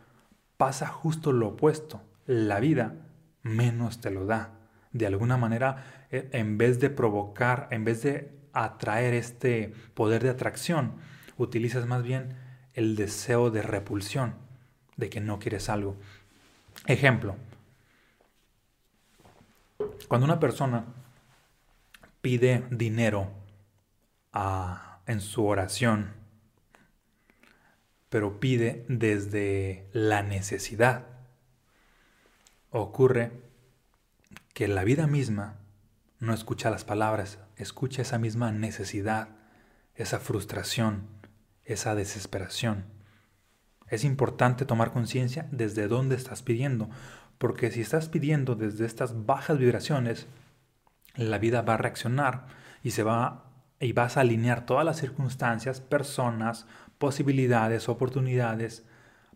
pasa 0.56 0.86
justo 0.86 1.32
lo 1.32 1.48
opuesto. 1.48 2.02
La 2.26 2.60
vida 2.60 2.94
menos 3.42 4.00
te 4.00 4.10
lo 4.10 4.26
da. 4.26 4.52
De 4.92 5.06
alguna 5.06 5.36
manera, 5.36 6.06
e, 6.10 6.28
en 6.32 6.58
vez 6.58 6.78
de 6.78 6.90
provocar, 6.90 7.66
en 7.70 7.84
vez 7.84 8.02
de 8.02 8.41
atraer 8.52 9.14
este 9.14 9.72
poder 9.94 10.22
de 10.22 10.30
atracción, 10.30 10.94
utilizas 11.36 11.86
más 11.86 12.02
bien 12.02 12.36
el 12.74 12.96
deseo 12.96 13.50
de 13.50 13.62
repulsión, 13.62 14.34
de 14.96 15.10
que 15.10 15.20
no 15.20 15.38
quieres 15.38 15.68
algo. 15.68 15.96
Ejemplo, 16.86 17.36
cuando 20.08 20.24
una 20.24 20.40
persona 20.40 20.84
pide 22.20 22.64
dinero 22.70 23.30
en 25.06 25.20
su 25.20 25.44
oración, 25.46 26.12
pero 28.08 28.40
pide 28.40 28.84
desde 28.88 29.88
la 29.92 30.22
necesidad. 30.22 31.06
Ocurre 32.70 33.32
que 34.54 34.68
la 34.68 34.84
vida 34.84 35.06
misma 35.06 35.56
no 36.20 36.32
escucha 36.32 36.70
las 36.70 36.84
palabras, 36.84 37.38
escucha 37.62 38.02
esa 38.02 38.18
misma 38.18 38.52
necesidad, 38.52 39.28
esa 39.94 40.18
frustración, 40.18 41.06
esa 41.64 41.94
desesperación. 41.94 42.84
Es 43.88 44.04
importante 44.04 44.64
tomar 44.64 44.92
conciencia 44.92 45.48
desde 45.50 45.88
dónde 45.88 46.16
estás 46.16 46.42
pidiendo, 46.42 46.88
porque 47.38 47.70
si 47.70 47.80
estás 47.80 48.08
pidiendo 48.08 48.54
desde 48.54 48.86
estas 48.86 49.26
bajas 49.26 49.58
vibraciones, 49.58 50.26
la 51.14 51.38
vida 51.38 51.62
va 51.62 51.74
a 51.74 51.78
reaccionar 51.78 52.46
y 52.82 52.92
se 52.92 53.02
va 53.02 53.48
y 53.80 53.92
vas 53.92 54.16
a 54.16 54.20
alinear 54.20 54.64
todas 54.64 54.84
las 54.84 54.98
circunstancias, 54.98 55.80
personas, 55.80 56.66
posibilidades, 56.98 57.88
oportunidades 57.88 58.86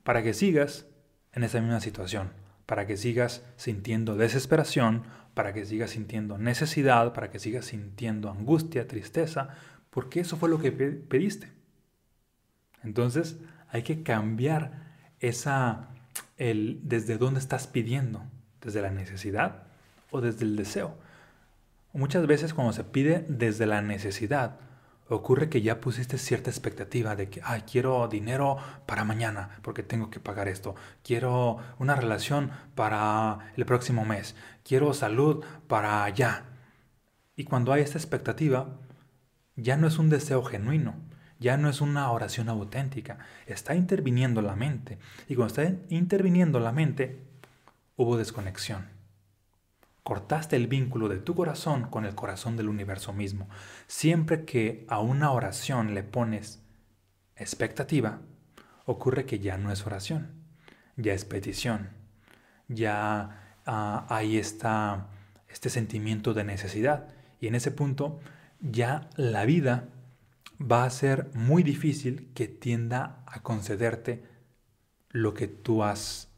para 0.05 0.23
que 0.23 0.35
sigas 0.35 0.87
en 1.33 1.43
esa 1.43 1.61
misma 1.61 1.81
situación, 1.81 2.31
para 2.65 2.87
que 2.87 2.97
sigas 2.97 3.43
sintiendo 3.57 4.17
desesperación, 4.17 5.03
para 5.37 5.53
que 5.53 5.67
sigas 5.67 5.91
sintiendo 5.91 6.39
necesidad, 6.39 7.13
para 7.13 7.31
que 7.31 7.39
sigas 7.39 7.67
sintiendo 7.67 8.31
angustia, 8.31 8.89
tristeza, 8.89 9.51
porque 9.91 10.21
eso 10.21 10.39
fue 10.39 10.49
lo 10.49 10.59
que 10.59 10.73
pediste. 10.73 11.53
Entonces, 12.83 13.37
hay 13.69 13.83
que 13.83 14.03
cambiar 14.03 14.95
esa 15.21 15.91
el 16.39 16.81
desde 16.85 17.19
dónde 17.19 17.39
estás 17.39 17.67
pidiendo, 17.67 18.25
desde 18.63 18.81
la 18.81 18.91
necesidad 18.91 19.65
o 20.11 20.23
desde 20.23 20.47
el 20.47 20.57
deseo. 20.57 20.97
Muchas 21.93 22.27
veces 22.27 22.55
cuando 22.55 22.73
se 22.73 22.85
pide 22.85 23.27
desde 23.29 23.67
la 23.67 23.83
necesidad, 23.83 24.57
ocurre 25.09 25.49
que 25.49 25.63
ya 25.63 25.81
pusiste 25.81 26.19
cierta 26.19 26.51
expectativa 26.51 27.15
de 27.17 27.29
que, 27.29 27.41
ay, 27.45 27.63
quiero 27.71 28.09
dinero 28.09 28.57
para 28.87 29.05
mañana 29.05 29.59
porque 29.63 29.83
tengo 29.83 30.11
que 30.11 30.21
pagar 30.21 30.49
esto, 30.49 30.75
quiero 31.05 31.59
una 31.79 31.95
relación 31.95 32.51
para 32.75 33.53
el 33.57 33.67
próximo 33.67 34.05
mes, 34.05 34.35
quiero 34.65 34.95
salud 34.95 35.45
para 35.69 36.05
allá. 36.05 36.45
Y 37.37 37.45
cuando 37.45 37.73
hay 37.73 37.83
esta 37.83 37.99
expectativa, 37.99 38.79
ya 39.55 39.77
no 39.77 39.87
es 39.87 39.99
un 39.99 40.11
deseo 40.11 40.43
genuino, 40.43 40.95
ya 41.39 41.57
no 41.57 41.69
es 41.69 41.81
una 41.81 42.11
oración 42.11 42.49
auténtica, 42.49 43.19
está 43.47 43.75
interviniendo 43.75 44.43
la 44.43 44.57
mente. 44.57 44.99
Y 45.29 45.35
cuando 45.35 45.55
está 45.55 45.77
interviniendo 45.89 46.61
la 46.61 46.73
mente, 46.73 47.23
hubo 47.97 48.17
desconexión. 48.17 48.96
Cortaste 50.07 50.55
el 50.55 50.69
vínculo 50.69 51.09
de 51.09 51.19
tu 51.19 51.35
corazón 51.35 51.91
con 51.91 52.05
el 52.05 52.15
corazón 52.15 52.57
del 52.57 52.69
universo 52.69 53.13
mismo. 53.13 53.49
Siempre 53.89 54.45
que 54.45 54.87
a 54.89 55.01
una 55.01 55.33
oración 55.33 55.95
le 55.95 56.05
pones 56.05 56.63
expectativa, 57.35 58.21
ocurre 58.85 59.27
que 59.27 59.41
ya 59.41 59.59
no 59.59 59.73
es 59.73 59.85
oración, 59.85 60.31
ya 60.97 61.13
es 61.13 61.25
petición, 61.25 61.91
ya 62.69 63.57
ah, 63.67 64.07
hay 64.09 64.37
esta, 64.39 65.09
este 65.49 65.71
sentimiento 65.71 66.35
de 66.35 66.45
necesidad. 66.45 67.09
Y 67.41 67.49
en 67.49 67.57
ese 67.57 67.73
punto 67.73 68.21
ya 68.61 69.11
la 69.17 69.45
vida 69.45 69.89
va 70.61 70.85
a 70.85 70.91
ser 70.91 71.33
muy 71.35 71.65
difícil 71.65 72.31
que 72.33 72.47
tienda 72.47 73.25
a 73.27 73.43
concederte 73.43 74.23
lo 75.11 75.35
que 75.35 75.49
tú 75.49 75.83
has, 75.83 76.29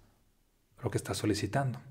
lo 0.82 0.90
que 0.90 0.96
estás 0.96 1.18
solicitando. 1.18 1.82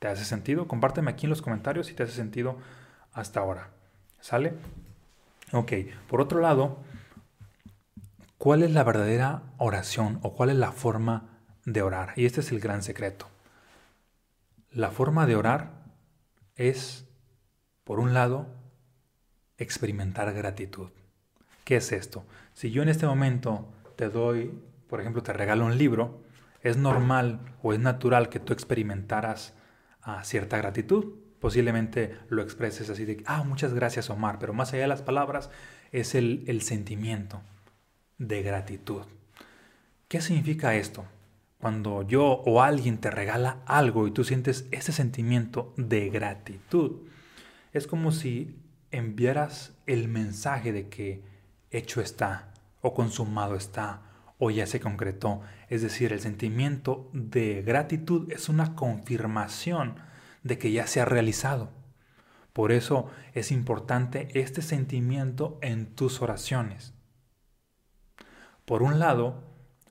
¿Te 0.00 0.08
hace 0.08 0.24
sentido? 0.24 0.66
Compárteme 0.66 1.10
aquí 1.10 1.26
en 1.26 1.30
los 1.30 1.42
comentarios 1.42 1.86
si 1.86 1.94
te 1.94 2.02
hace 2.02 2.14
sentido 2.14 2.56
hasta 3.12 3.40
ahora. 3.40 3.68
¿Sale? 4.18 4.54
Ok, 5.52 5.72
por 6.08 6.22
otro 6.22 6.40
lado, 6.40 6.78
¿cuál 8.38 8.62
es 8.62 8.70
la 8.72 8.82
verdadera 8.82 9.42
oración 9.58 10.18
o 10.22 10.32
cuál 10.32 10.48
es 10.48 10.56
la 10.56 10.72
forma 10.72 11.28
de 11.66 11.82
orar? 11.82 12.14
Y 12.16 12.24
este 12.24 12.40
es 12.40 12.50
el 12.50 12.60
gran 12.60 12.82
secreto. 12.82 13.28
La 14.70 14.90
forma 14.90 15.26
de 15.26 15.36
orar 15.36 15.84
es, 16.56 17.06
por 17.84 18.00
un 18.00 18.14
lado, 18.14 18.46
experimentar 19.58 20.32
gratitud. 20.32 20.88
¿Qué 21.64 21.76
es 21.76 21.92
esto? 21.92 22.24
Si 22.54 22.70
yo 22.70 22.82
en 22.82 22.88
este 22.88 23.04
momento 23.04 23.70
te 23.96 24.08
doy, 24.08 24.58
por 24.88 25.00
ejemplo, 25.02 25.22
te 25.22 25.34
regalo 25.34 25.66
un 25.66 25.76
libro, 25.76 26.22
es 26.62 26.78
normal 26.78 27.40
o 27.62 27.74
es 27.74 27.80
natural 27.80 28.30
que 28.30 28.40
tú 28.40 28.54
experimentaras 28.54 29.59
a 30.02 30.24
cierta 30.24 30.56
gratitud. 30.58 31.14
Posiblemente 31.38 32.18
lo 32.28 32.42
expreses 32.42 32.90
así 32.90 33.04
de, 33.04 33.22
ah, 33.26 33.44
muchas 33.44 33.72
gracias 33.72 34.10
Omar, 34.10 34.38
pero 34.38 34.52
más 34.52 34.72
allá 34.72 34.82
de 34.82 34.88
las 34.88 35.02
palabras 35.02 35.50
es 35.92 36.14
el, 36.14 36.44
el 36.46 36.62
sentimiento 36.62 37.40
de 38.18 38.42
gratitud. 38.42 39.02
¿Qué 40.08 40.20
significa 40.20 40.74
esto? 40.74 41.04
Cuando 41.58 42.02
yo 42.02 42.24
o 42.24 42.62
alguien 42.62 42.98
te 42.98 43.10
regala 43.10 43.58
algo 43.66 44.06
y 44.06 44.10
tú 44.10 44.24
sientes 44.24 44.66
ese 44.70 44.92
sentimiento 44.92 45.72
de 45.76 46.10
gratitud, 46.10 47.02
es 47.72 47.86
como 47.86 48.12
si 48.12 48.56
enviaras 48.90 49.72
el 49.86 50.08
mensaje 50.08 50.72
de 50.72 50.88
que 50.88 51.22
hecho 51.70 52.00
está 52.00 52.52
o 52.80 52.94
consumado 52.94 53.54
está 53.54 54.02
o 54.40 54.50
ya 54.50 54.66
se 54.66 54.80
concretó. 54.80 55.42
Es 55.68 55.82
decir, 55.82 56.12
el 56.12 56.20
sentimiento 56.20 57.08
de 57.12 57.62
gratitud 57.62 58.32
es 58.32 58.48
una 58.48 58.74
confirmación 58.74 59.96
de 60.42 60.58
que 60.58 60.72
ya 60.72 60.88
se 60.88 61.00
ha 61.00 61.04
realizado. 61.04 61.70
Por 62.52 62.72
eso 62.72 63.08
es 63.34 63.52
importante 63.52 64.28
este 64.34 64.62
sentimiento 64.62 65.58
en 65.62 65.94
tus 65.94 66.22
oraciones. 66.22 66.94
Por 68.64 68.82
un 68.82 68.98
lado, 68.98 69.44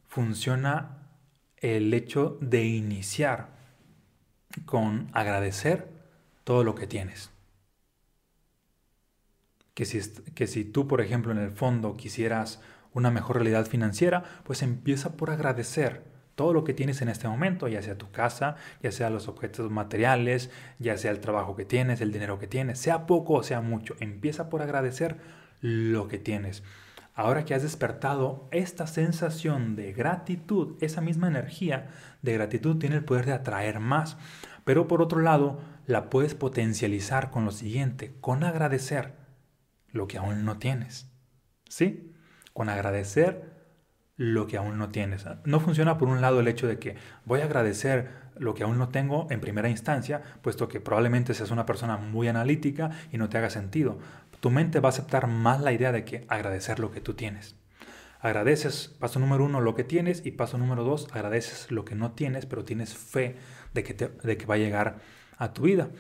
funciona 0.08 1.10
el 1.58 1.94
hecho 1.94 2.38
de 2.42 2.66
iniciar 2.66 3.50
con 4.66 5.10
agradecer 5.14 5.88
todo 6.44 6.64
lo 6.64 6.74
que 6.74 6.88
tienes. 6.88 7.30
Que 9.76 9.86
si, 9.86 10.02
que 10.34 10.48
si 10.48 10.66
tú, 10.66 10.88
por 10.88 11.02
ejemplo, 11.02 11.32
en 11.32 11.38
el 11.38 11.52
fondo 11.52 11.96
quisieras 11.96 12.60
una 12.94 13.12
mejor 13.12 13.38
realidad 13.38 13.66
financiera, 13.66 14.24
pues 14.44 14.64
empieza 14.64 15.18
por 15.18 15.32
agradecer 15.32 16.04
todo 16.36 16.54
lo 16.54 16.64
que 16.64 16.74
tienes 16.74 17.02
en 17.02 17.10
este 17.10 17.28
momento, 17.28 17.68
ya 17.68 17.82
sea 17.82 17.98
tu 17.98 18.12
casa, 18.12 18.56
ya 18.82 18.92
sea 18.92 19.10
los 19.10 19.28
objetos 19.28 19.70
materiales, 19.70 20.50
ya 20.80 20.98
sea 20.98 21.12
el 21.12 21.20
trabajo 21.20 21.56
que 21.56 21.66
tienes, 21.66 22.00
el 22.00 22.14
dinero 22.14 22.40
que 22.40 22.48
tienes, 22.48 22.80
sea 22.80 23.06
poco 23.06 23.34
o 23.34 23.44
sea 23.44 23.60
mucho, 23.60 23.96
empieza 24.00 24.50
por 24.50 24.62
agradecer 24.62 25.18
lo 25.60 26.08
que 26.08 26.18
tienes. 26.18 26.64
Ahora 27.14 27.44
que 27.44 27.54
has 27.54 27.64
despertado 27.64 28.48
esta 28.52 28.88
sensación 28.88 29.76
de 29.76 29.92
gratitud, 29.92 30.78
esa 30.80 31.02
misma 31.02 31.28
energía 31.28 31.90
de 32.22 32.32
gratitud 32.34 32.78
tiene 32.78 32.96
el 32.96 33.04
poder 33.04 33.26
de 33.26 33.34
atraer 33.34 33.82
más. 33.82 34.16
Pero 34.64 34.88
por 34.88 35.02
otro 35.02 35.20
lado, 35.20 35.60
la 35.86 36.10
puedes 36.10 36.34
potencializar 36.34 37.30
con 37.30 37.44
lo 37.44 37.52
siguiente, 37.52 38.14
con 38.22 38.46
agradecer 38.46 39.16
lo 39.92 40.08
que 40.08 40.18
aún 40.18 40.46
no 40.46 40.60
tienes. 40.60 41.12
¿Sí? 41.68 42.09
Con 42.60 42.68
agradecer 42.68 43.54
lo 44.18 44.46
que 44.46 44.58
aún 44.58 44.78
no 44.78 44.90
tienes. 44.90 45.26
No 45.46 45.62
funciona 45.62 45.98
por 45.98 46.10
un 46.10 46.20
lado 46.20 46.42
el 46.42 46.48
hecho 46.50 46.68
de 46.68 46.78
que 46.78 46.98
voy 47.24 47.40
a 47.40 47.46
agradecer 47.46 48.10
lo 48.36 48.54
que 48.54 48.64
aún 48.64 48.78
no 48.78 48.90
tengo 48.90 49.28
en 49.30 49.40
primera 49.40 49.70
instancia, 49.70 50.22
puesto 50.42 50.68
que 50.68 50.82
probablemente 50.82 51.34
seas 51.34 51.52
una 51.52 51.66
persona 51.66 51.96
muy 51.96 52.28
analítica 52.28 52.90
y 53.14 53.18
no 53.18 53.30
te 53.30 53.38
haga 53.38 53.50
sentido. 53.50 53.98
Tu 54.42 54.50
mente 54.50 54.82
va 54.82 54.90
a 54.90 54.92
aceptar 54.92 55.28
más 55.28 55.62
la 55.62 55.72
idea 55.72 55.94
de 55.94 56.04
que 56.04 56.26
agradecer 56.28 56.80
lo 56.80 56.92
que 56.92 57.00
tú 57.00 57.14
tienes. 57.14 57.56
Agradeces, 58.20 58.90
paso 58.90 59.22
número 59.22 59.46
uno, 59.46 59.62
lo 59.62 59.74
que 59.74 59.86
tienes 59.86 60.26
y 60.26 60.32
paso 60.32 60.58
número 60.58 60.84
dos, 60.84 61.08
agradeces 61.14 61.72
lo 61.72 61.86
que 61.86 61.96
no 61.96 62.12
tienes, 62.12 62.46
pero 62.46 62.66
tienes 62.66 62.94
fe 62.94 63.38
de 63.74 63.84
que, 63.86 63.94
de 63.94 64.38
que 64.38 64.46
va 64.46 64.56
a 64.56 64.58
llegar 64.58 64.98
a 65.38 65.54
tu 65.54 65.62
vida. 65.62 65.92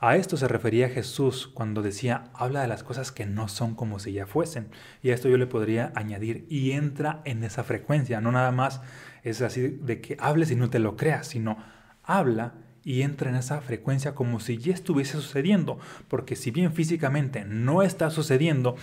A 0.00 0.14
esto 0.14 0.36
se 0.36 0.46
refería 0.46 0.88
Jesús 0.88 1.48
cuando 1.48 1.82
decía, 1.82 2.30
habla 2.32 2.62
de 2.62 2.68
las 2.68 2.84
cosas 2.84 3.10
que 3.10 3.26
no 3.26 3.48
son 3.48 3.74
como 3.74 3.98
si 3.98 4.12
ya 4.12 4.26
fuesen. 4.26 4.68
Y 5.02 5.10
a 5.10 5.14
esto 5.14 5.28
yo 5.28 5.36
le 5.38 5.48
podría 5.48 5.92
añadir, 5.96 6.46
y 6.48 6.70
entra 6.70 7.20
en 7.24 7.42
esa 7.42 7.64
frecuencia, 7.64 8.20
no 8.20 8.30
nada 8.30 8.52
más 8.52 8.80
es 9.24 9.42
así 9.42 9.62
de 9.62 10.00
que 10.00 10.16
hables 10.20 10.52
y 10.52 10.56
no 10.56 10.70
te 10.70 10.78
lo 10.78 10.96
creas, 10.96 11.26
sino 11.26 11.58
habla 12.04 12.54
y 12.84 13.02
entra 13.02 13.28
en 13.28 13.36
esa 13.36 13.60
frecuencia 13.60 14.14
como 14.14 14.38
si 14.38 14.58
ya 14.58 14.72
estuviese 14.72 15.14
sucediendo, 15.14 15.80
porque 16.06 16.36
si 16.36 16.52
bien 16.52 16.72
físicamente 16.72 17.44
no 17.44 17.82
está 17.82 18.10
sucediendo, 18.10 18.76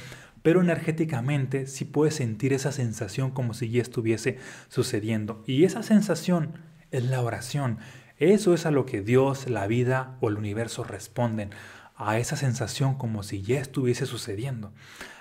pero 0.43 0.60
energéticamente 0.60 1.65
sí 1.65 1.86
puedes 1.86 2.15
sentir 2.15 2.51
esa 2.51 2.73
sensación 2.73 3.32
como 3.32 3.54
si 3.54 3.69
ya 3.69 3.82
estuviese 3.82 4.38
sucediendo. 4.67 5.43
Y 5.47 5.63
esa 5.63 5.82
sensación 5.82 6.60
es 6.91 7.06
la 7.06 7.21
oración, 7.21 7.80
eso 8.17 8.54
es 8.54 8.65
a 8.65 8.71
lo 8.71 8.86
que 8.86 9.01
Dios, 9.01 9.49
la 9.49 9.67
vida 9.67 10.17
o 10.21 10.30
el 10.30 10.38
universo 10.38 10.84
responden, 10.84 11.49
a 11.95 12.17
esa 12.17 12.36
sensación 12.36 12.95
como 12.95 13.23
si 13.23 13.41
ya 13.41 13.60
estuviese 13.60 14.06
sucediendo. 14.06 14.71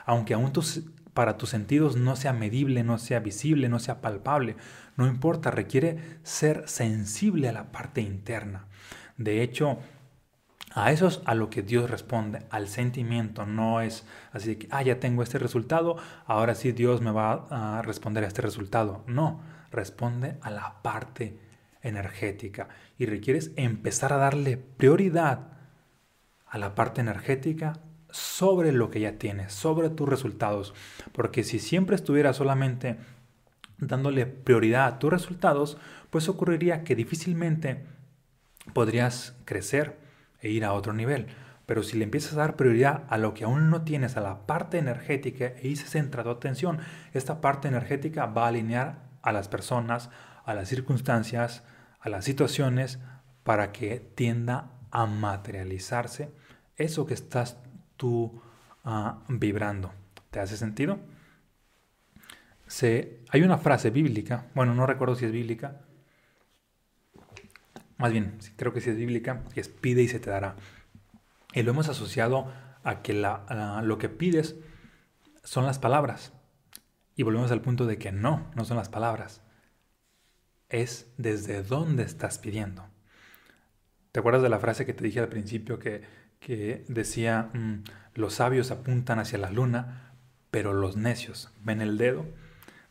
Aunque 0.07 0.35
aún 0.35 0.53
para 1.13 1.37
tus 1.37 1.51
sentidos 1.51 1.97
no 1.97 2.17
sea 2.17 2.33
medible, 2.33 2.83
no 2.83 2.99
sea 2.99 3.21
visible, 3.21 3.69
no 3.69 3.79
sea 3.79 4.01
palpable, 4.01 4.57
no 4.97 5.07
importa, 5.07 5.51
requiere 5.51 6.19
ser 6.23 6.69
sensible 6.69 7.49
a 7.49 7.53
la 7.53 7.73
parte 7.73 8.01
interna. 8.01 8.67
De 9.17 9.43
hecho, 9.43 9.79
a 10.73 10.91
eso 10.91 11.07
es 11.07 11.21
a 11.25 11.37
lo 11.37 11.51
que 11.51 11.63
Dios 11.63 11.89
responde, 11.89 12.47
al 12.51 12.69
sentimiento, 12.69 13.47
no 13.47 13.81
es 13.81 14.05
así 14.33 14.57
que, 14.57 14.69
ah, 14.73 14.83
ya 14.83 14.99
tengo 14.99 15.23
este 15.23 15.39
resultado, 15.39 15.97
ahora 16.27 16.57
sí 16.57 16.73
Dios 16.73 17.01
me 17.01 17.13
va 17.13 17.47
a 17.51 17.83
responder 17.83 18.25
a 18.25 18.27
este 18.27 18.43
resultado. 18.43 19.05
No, 19.07 19.41
responde 19.71 20.37
a 20.43 20.51
la 20.51 20.83
parte 20.83 21.39
energética 21.85 22.69
y 22.99 23.07
requieres 23.07 23.53
empezar 23.57 24.13
a 24.13 24.17
darle 24.17 24.57
prioridad 24.57 25.53
a 26.47 26.59
la 26.59 26.75
parte 26.75 27.01
energética 27.01 27.75
sobre 28.11 28.73
lo 28.73 28.91
que 28.91 29.01
ya 29.01 29.19
tienes, 29.19 29.53
sobre 29.53 29.91
tus 29.91 30.09
resultados. 30.09 30.75
Porque 31.13 31.45
si 31.45 31.59
siempre 31.59 31.97
estuvieras 31.97 32.37
solamente 32.37 32.97
dándole 33.79 34.27
prioridad 34.27 34.87
a 34.87 34.99
tus 34.99 35.11
resultados, 35.11 35.79
pues 36.11 36.29
ocurriría 36.29 36.85
que 36.85 36.95
difícilmente 36.95 37.85
podrías 38.73 39.37
crecer 39.45 39.99
e 40.41 40.51
ir 40.51 40.65
a 40.65 40.73
otro 40.73 40.93
nivel. 40.93 41.27
Pero 41.67 41.83
si 41.83 41.97
le 41.97 42.05
empiezas 42.05 42.35
a 42.35 42.37
dar 42.37 42.57
prioridad 42.57 43.05
a 43.09 43.19
lo 43.19 43.35
que 43.35 43.45
aún 43.45 43.71
no 43.71 43.83
tienes, 43.83 44.17
a 44.17 44.21
la 44.21 44.47
parte 44.47 44.79
energética, 44.79 45.55
y 45.63 45.77
se 45.77 45.87
centra 45.87 46.23
tu 46.23 46.31
atención, 46.31 46.79
esta 47.13 47.41
parte 47.41 47.69
energética 47.69 48.27
va 48.27 48.45
a 48.45 48.49
alinear 48.49 49.03
a 49.23 49.33
las 49.33 49.49
personas, 49.49 50.11
a 50.45 50.55
las 50.55 50.69
circunstancias, 50.69 51.65
a 52.05 52.11
las 52.11 52.25
situaciones 52.25 53.01
para 53.43 53.73
que 53.73 53.99
tienda 53.99 54.71
a 54.91 55.07
materializarse 55.07 56.31
eso 56.77 57.07
que 57.07 57.15
estás 57.15 57.57
tú 57.97 58.43
ah, 58.85 59.23
vibrando. 59.29 59.93
¿Te 60.31 60.39
hace 60.39 60.57
sentido? 60.57 60.99
Se, 62.67 63.21
hay 63.31 63.43
una 63.43 63.59
frase 63.59 63.91
bíblica, 63.91 64.47
bueno, 64.55 64.75
no 64.75 64.87
recuerdo 64.87 65.17
si 65.17 65.25
es 65.25 65.33
bíblica, 65.33 65.81
más 67.97 68.13
bien, 68.13 68.39
creo 68.57 68.73
que 68.73 68.81
sí 68.81 68.91
es 68.91 68.97
bíblica, 68.97 69.43
es 69.55 69.69
pide 69.69 70.03
y 70.03 70.09
se 70.09 70.21
te 70.21 70.29
dará. 70.29 70.57
Y 71.55 71.63
lo 71.63 71.71
hemos 71.71 71.89
asociado 71.89 72.53
a 72.83 73.01
que 73.01 73.15
la, 73.15 73.81
lo 73.83 73.97
que 73.97 74.11
pides 74.11 74.57
son 75.43 75.65
las 75.65 75.79
palabras. 75.79 76.33
Y 77.17 77.23
volvemos 77.23 77.51
al 77.51 77.63
punto 77.63 77.87
de 77.87 77.97
que 77.97 78.13
no, 78.13 78.51
no 78.57 78.65
son 78.65 78.77
las 78.77 78.89
palabras. 78.89 79.44
Es 80.75 81.07
desde 81.19 81.63
dónde 81.63 82.03
estás 82.03 82.41
pidiendo. 82.41 82.85
¿Te 84.11 84.19
acuerdas 84.19 84.43
de 84.43 84.49
la 84.49 84.59
frase 84.59 84.85
que 84.85 84.93
te 84.93 85.05
dije 85.05 85.21
al 85.21 85.29
principio 85.29 85.79
que, 85.79 86.03
que 86.41 86.85
decía, 86.89 87.51
mm, 87.55 87.85
los 88.15 88.35
sabios 88.35 88.73
apuntan 88.73 89.21
hacia 89.21 89.39
la 89.39 89.51
luna, 89.51 90.17
pero 90.51 90.73
los 90.73 90.97
necios 90.97 91.53
ven 91.63 91.81
el 91.81 91.97
dedo? 91.97 92.27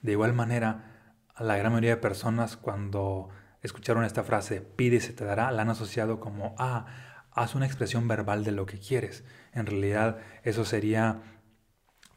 De 0.01 0.13
igual 0.13 0.31
manera, 0.31 0.93
la 1.37 1.57
gran 1.57 1.73
mayoría 1.73 1.95
de 1.95 2.01
personas 2.01 2.55
cuando 2.55 3.27
escucharon 3.61 4.05
esta 4.05 4.23
frase, 4.23 4.61
pide 4.61 4.95
y 4.95 5.01
se 5.01 5.11
te 5.11 5.25
dará, 5.25 5.51
la 5.51 5.63
han 5.63 5.69
asociado 5.69 6.21
como, 6.21 6.55
ah, 6.57 6.85
haz 7.31 7.53
una 7.53 7.65
expresión 7.65 8.07
verbal 8.07 8.45
de 8.45 8.53
lo 8.53 8.65
que 8.65 8.79
quieres. 8.79 9.25
En 9.51 9.65
realidad, 9.65 10.19
eso 10.43 10.63
sería 10.63 11.21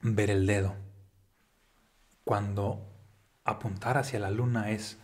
ver 0.00 0.31
el 0.31 0.46
dedo. 0.46 0.76
Cuando 2.22 2.88
apuntar 3.42 3.98
hacia 3.98 4.20
la 4.20 4.31
luna 4.31 4.70
es 4.70 5.00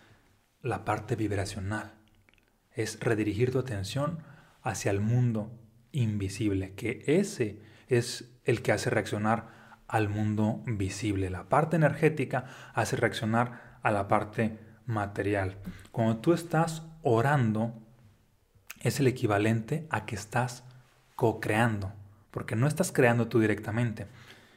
la 0.63 0.85
parte 0.85 1.17
vibracional, 1.17 1.93
es 2.71 2.99
redirigir 3.01 3.51
tu 3.53 3.59
atención 3.59 4.21
hacia 4.63 4.91
el 4.91 5.01
mundo 5.01 5.51
invisible, 5.91 6.75
que 6.75 7.03
ese 7.07 7.61
es 7.89 8.33
el 8.45 8.63
que 8.63 8.73
hace 8.73 8.91
reaccionar 8.91 9.79
al 9.89 10.09
mundo 10.09 10.63
visible. 10.67 11.29
La 11.29 11.49
parte 11.49 11.77
energética 11.77 12.47
hace 12.73 12.97
reaccionar 12.97 13.79
a 13.83 13.91
la 13.91 14.09
parte 14.09 14.59
material. 14.87 15.59
Cuando 15.91 16.19
tú 16.19 16.33
estás 16.33 16.83
orando, 17.03 17.75
es 18.81 19.01
el 19.01 19.07
equivalente 19.07 19.87
a 19.91 20.07
que 20.07 20.15
estás 20.15 20.65
co-creando, 21.15 21.93
porque 22.31 22.57
no 22.57 22.67
estás 22.67 22.91
creando 22.91 23.29
tú 23.29 23.39
directamente. 23.39 24.07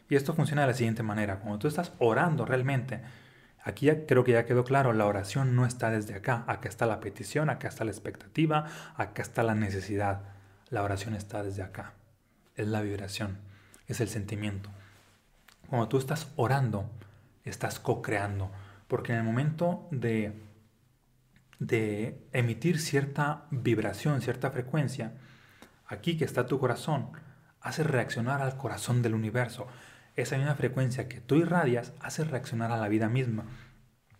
Y 0.09 0.15
esto 0.15 0.33
funciona 0.33 0.61
de 0.61 0.67
la 0.67 0.73
siguiente 0.73 1.03
manera. 1.03 1.39
Cuando 1.39 1.59
tú 1.59 1.67
estás 1.67 1.91
orando 1.99 2.45
realmente, 2.45 3.01
aquí 3.65 3.89
creo 4.07 4.23
que 4.23 4.31
ya 4.31 4.45
quedó 4.45 4.63
claro, 4.63 4.93
la 4.93 5.05
oración 5.05 5.55
no 5.55 5.65
está 5.65 5.89
desde 5.89 6.15
acá. 6.15 6.45
Acá 6.47 6.69
está 6.69 6.85
la 6.85 7.01
petición, 7.01 7.49
acá 7.49 7.67
está 7.67 7.83
la 7.83 7.91
expectativa, 7.91 8.67
acá 8.95 9.21
está 9.21 9.43
la 9.43 9.55
necesidad. 9.55 10.21
La 10.69 10.83
oración 10.83 11.15
está 11.15 11.43
desde 11.43 11.63
acá. 11.63 11.93
Es 12.55 12.67
la 12.67 12.81
vibración, 12.81 13.39
es 13.87 13.99
el 13.99 14.07
sentimiento. 14.07 14.69
Cuando 15.67 15.89
tú 15.89 15.97
estás 15.97 16.31
orando, 16.35 16.89
estás 17.43 17.79
co-creando. 17.79 18.51
Porque 18.87 19.13
en 19.13 19.19
el 19.19 19.23
momento 19.23 19.87
de, 19.89 20.43
de 21.59 22.23
emitir 22.33 22.79
cierta 22.79 23.45
vibración, 23.49 24.21
cierta 24.21 24.51
frecuencia, 24.51 25.13
aquí 25.87 26.17
que 26.17 26.25
está 26.25 26.45
tu 26.45 26.59
corazón, 26.59 27.09
hace 27.61 27.83
reaccionar 27.83 28.43
al 28.43 28.57
corazón 28.57 29.01
del 29.01 29.15
universo. 29.15 29.67
Esa 30.15 30.37
misma 30.37 30.55
frecuencia 30.55 31.07
que 31.07 31.19
tú 31.19 31.35
irradias 31.35 31.93
hace 31.99 32.23
reaccionar 32.23 32.71
a 32.71 32.77
la 32.77 32.87
vida 32.87 33.09
misma. 33.09 33.45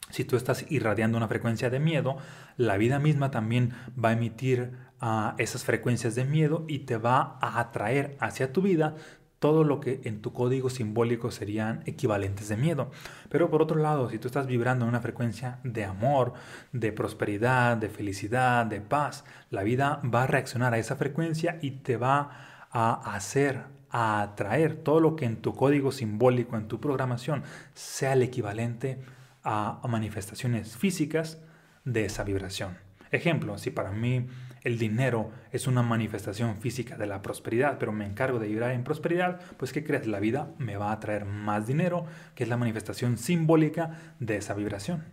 Si 0.10 0.24
tú 0.24 0.36
estás 0.36 0.66
irradiando 0.70 1.18
una 1.18 1.28
frecuencia 1.28 1.70
de 1.70 1.80
miedo, 1.80 2.18
la 2.58 2.78
vida 2.78 3.00
misma 3.00 3.32
también 3.32 3.74
va 4.02 4.10
a 4.10 4.14
emitir 4.14 4.74
ah, 5.00 5.36
esas 5.38 5.64
frecuencias 5.64 6.16
de 6.16 6.26
miedo 6.26 6.66
y 6.68 6.80
te 6.80 6.98
va 6.98 7.38
a 7.42 7.60
atraer 7.60 8.16
hacia 8.20 8.54
tu 8.54 8.62
vida 8.62 8.96
todo 9.40 9.64
lo 9.64 9.80
que 9.80 10.02
en 10.06 10.22
tu 10.22 10.34
código 10.34 10.70
simbólico 10.70 11.30
serían 11.32 11.84
equivalentes 11.86 12.50
de 12.50 12.58
miedo. 12.58 12.90
Pero 13.30 13.50
por 13.50 13.62
otro 13.62 13.80
lado, 13.80 14.10
si 14.10 14.18
tú 14.18 14.28
estás 14.28 14.48
vibrando 14.48 14.86
en 14.86 14.90
una 14.90 15.02
frecuencia 15.02 15.60
de 15.64 15.86
amor, 15.86 16.34
de 16.72 16.92
prosperidad, 16.92 17.78
de 17.78 17.90
felicidad, 17.90 18.66
de 18.66 18.82
paz, 18.82 19.24
la 19.50 19.64
vida 19.64 20.02
va 20.04 20.24
a 20.24 20.28
reaccionar 20.28 20.74
a 20.74 20.78
esa 20.78 20.96
frecuencia 20.96 21.60
y 21.62 21.72
te 21.72 21.98
va 21.98 22.68
a 22.72 23.16
hacer, 23.16 23.75
a 23.98 24.22
atraer 24.22 24.76
todo 24.76 25.00
lo 25.00 25.16
que 25.16 25.24
en 25.24 25.38
tu 25.38 25.56
código 25.56 25.94
simbólico, 25.94 26.58
en 26.58 26.68
tu 26.68 26.82
programación, 26.82 27.44
sea 27.74 28.12
el 28.12 28.24
equivalente 28.24 29.00
a 29.42 29.80
manifestaciones 29.88 30.76
físicas 30.76 31.38
de 31.86 32.04
esa 32.04 32.26
vibración. 32.26 32.78
Ejemplo, 33.12 33.58
si 33.58 33.72
para 33.72 33.92
mí 33.92 34.28
el 34.64 34.78
dinero 34.78 35.32
es 35.54 35.66
una 35.66 35.82
manifestación 35.82 36.60
física 36.60 36.98
de 36.98 37.06
la 37.06 37.22
prosperidad, 37.22 37.78
pero 37.78 37.94
me 37.94 38.06
encargo 38.06 38.38
de 38.38 38.50
vibrar 38.50 38.72
en 38.72 38.84
prosperidad, 38.84 39.40
pues 39.56 39.72
¿qué 39.72 39.86
crees? 39.86 40.08
La 40.08 40.20
vida 40.20 40.52
me 40.58 40.76
va 40.76 40.92
a 40.92 41.00
traer 41.00 41.24
más 41.24 41.66
dinero, 41.66 42.06
que 42.34 42.44
es 42.44 42.50
la 42.50 42.58
manifestación 42.58 43.18
simbólica 43.18 44.16
de 44.20 44.36
esa 44.36 44.56
vibración. 44.56 45.06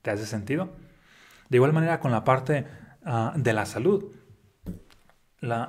¿Te 0.00 0.10
hace 0.10 0.24
sentido? 0.24 0.72
De 1.50 1.58
igual 1.58 1.74
manera 1.74 2.00
con 2.00 2.12
la 2.12 2.24
parte 2.24 2.64
ah, 3.04 3.34
de 3.36 3.52
la 3.52 3.66
salud. 3.66 4.10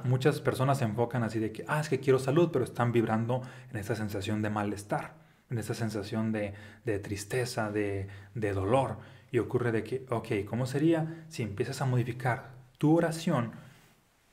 Muchas 0.04 0.40
personas 0.42 0.78
se 0.78 0.86
enfocan 0.86 1.24
así 1.24 1.40
de 1.40 1.52
que, 1.52 1.66
ah, 1.68 1.80
es 1.80 1.90
que 1.90 2.00
quiero 2.00 2.20
salud, 2.20 2.50
pero 2.52 2.64
están 2.64 2.92
vibrando 2.92 3.42
en 3.72 3.78
esta 3.78 3.96
sensación 3.96 4.42
de 4.42 4.50
malestar, 4.50 5.16
en 5.50 5.58
esta 5.58 5.74
sensación 5.74 6.32
de, 6.32 6.54
tristeza, 7.00 7.72
de, 7.72 8.08
de 8.36 8.54
dolor. 8.54 8.98
Y 9.32 9.40
ocurre 9.40 9.72
de 9.72 9.84
que, 9.84 10.06
ok, 10.10 10.46
¿cómo 10.48 10.66
sería 10.66 11.26
si 11.28 11.42
empiezas 11.44 11.82
a 11.82 11.86
modificar 11.86 12.52
tu 12.78 12.98
oración, 12.98 13.54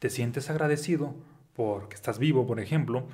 te 0.01 0.11
sientes 0.11 0.51
agradecido 0.51 1.15
porque 1.55 1.95
estás 1.95 2.19
vivo, 2.19 2.47
por 2.47 2.59
ejemplo, 2.59 3.07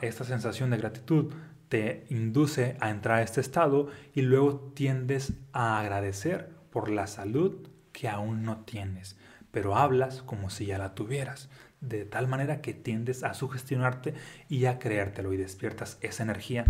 esta 0.00 0.24
sensación 0.24 0.70
de 0.70 0.78
gratitud 0.78 1.32
te 1.68 2.06
induce 2.08 2.76
a 2.80 2.90
entrar 2.90 3.18
a 3.18 3.22
este 3.22 3.40
estado 3.40 3.88
y 4.14 4.22
luego 4.22 4.72
tiendes 4.74 5.34
a 5.52 5.78
agradecer 5.78 6.48
por 6.70 6.90
la 6.90 7.06
salud 7.06 7.68
que 7.92 8.08
aún 8.08 8.42
no 8.42 8.64
tienes, 8.64 9.18
pero 9.50 9.76
hablas 9.76 10.22
como 10.22 10.50
si 10.50 10.66
ya 10.66 10.78
la 10.78 10.94
tuvieras, 10.94 11.48
de 11.80 12.04
tal 12.04 12.28
manera 12.28 12.60
que 12.60 12.74
tiendes 12.74 13.22
a 13.24 13.34
sugestionarte 13.34 14.14
y 14.48 14.66
a 14.66 14.78
creértelo 14.78 15.32
y 15.32 15.36
despiertas 15.36 15.98
esa 16.00 16.22
energía 16.22 16.64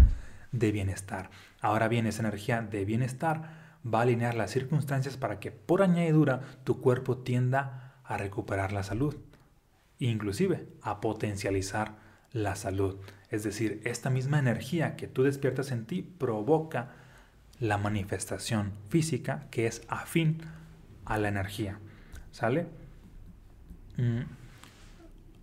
de 0.53 0.73
bienestar. 0.73 1.31
Ahora 1.61 1.89
bien, 1.89 2.07
esa 2.07 2.23
energía 2.23 2.63
de 2.63 2.85
bienestar 2.85 3.51
va 3.85 4.01
a 4.01 4.03
alinear 4.03 4.35
las 4.35 4.51
circunstancias 4.51 5.17
para 5.17 5.41
que 5.41 5.51
por 5.51 5.83
añadidura 5.83 6.41
tu 6.65 6.81
cuerpo 6.81 7.19
tienda 7.19 7.95
a 8.05 8.17
recuperar 8.17 8.73
la 8.73 8.83
salud, 8.83 9.17
inclusive 9.99 10.67
a 10.83 11.01
potencializar 11.01 11.97
la 12.33 12.57
salud. 12.57 12.99
Es 13.31 13.43
decir, 13.43 13.81
esta 13.85 14.11
misma 14.11 14.39
energía 14.39 14.97
que 14.97 15.07
tú 15.07 15.23
despiertas 15.23 15.71
en 15.71 15.87
ti 15.87 16.03
provoca 16.03 16.91
la 17.59 17.79
manifestación 17.79 18.73
física 18.89 19.47
que 19.51 19.67
es 19.67 19.83
afín 19.89 20.43
a 21.05 21.19
la 21.19 21.29
energía. 21.29 21.79
¿Sale? 22.33 22.67
Mm. 23.97 24.23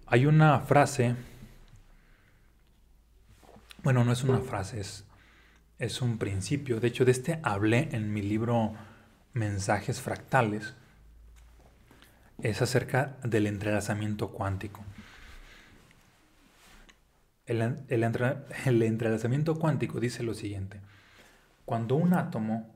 Hay 0.07 0.25
una 0.25 0.61
frase, 0.61 1.15
bueno, 3.83 4.05
no 4.05 4.13
es 4.13 4.23
una 4.23 4.39
frase, 4.39 4.81
es, 5.79 6.01
un 6.01 6.17
principio. 6.17 6.79
De 6.79 6.87
hecho, 6.87 7.03
de 7.03 7.11
este 7.11 7.39
hablé 7.43 7.89
en 7.91 8.13
mi 8.13 8.21
libro 8.21 8.73
Mensajes 9.33 9.99
Fractales 10.01 10.75
es 12.41 12.61
acerca 12.61 13.17
del 13.23 13.47
entrelazamiento 13.47 14.29
cuántico. 14.29 14.83
El, 17.45 17.61
el, 17.89 18.03
entrelazamiento 18.83 19.55
cuántico 19.55 19.99
dice 19.99 20.23
lo 20.23 20.33
siguiente. 20.33 20.79
Cuando 21.65 21.95
un 21.95 22.13
átomo 22.13 22.73